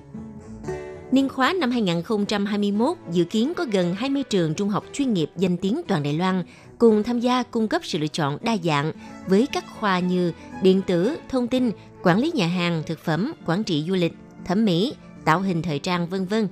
[1.11, 5.57] Niên khóa năm 2021 dự kiến có gần 20 trường trung học chuyên nghiệp danh
[5.57, 6.43] tiếng toàn Đài Loan
[6.77, 8.91] cùng tham gia cung cấp sự lựa chọn đa dạng
[9.27, 11.71] với các khoa như điện tử, thông tin,
[12.03, 14.13] quản lý nhà hàng, thực phẩm, quản trị du lịch,
[14.45, 14.93] thẩm mỹ,
[15.25, 16.47] tạo hình thời trang vân vân.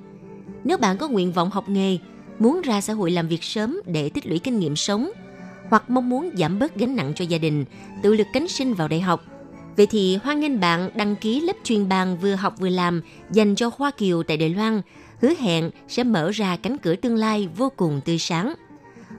[0.64, 1.98] Nếu bạn có nguyện vọng học nghề,
[2.38, 5.10] muốn ra xã hội làm việc sớm để tích lũy kinh nghiệm sống–
[5.70, 7.64] hoặc mong muốn giảm bớt gánh nặng cho gia đình,
[8.02, 9.24] tự lực cánh sinh vào đại học.
[9.76, 13.00] Vậy thì hoan nghênh bạn đăng ký lớp chuyên bàn vừa học vừa làm
[13.30, 14.82] dành cho Hoa Kiều tại Đài Loan,
[15.20, 18.54] hứa hẹn sẽ mở ra cánh cửa tương lai vô cùng tươi sáng.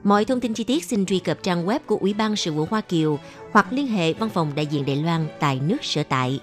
[0.04, 2.66] Mọi thông tin chi tiết xin truy cập trang web của Ủy ban Sự vụ
[2.70, 3.20] Hoa Kiều
[3.52, 6.40] hoặc liên hệ văn phòng đại diện Đài Loan tại nước sở tại.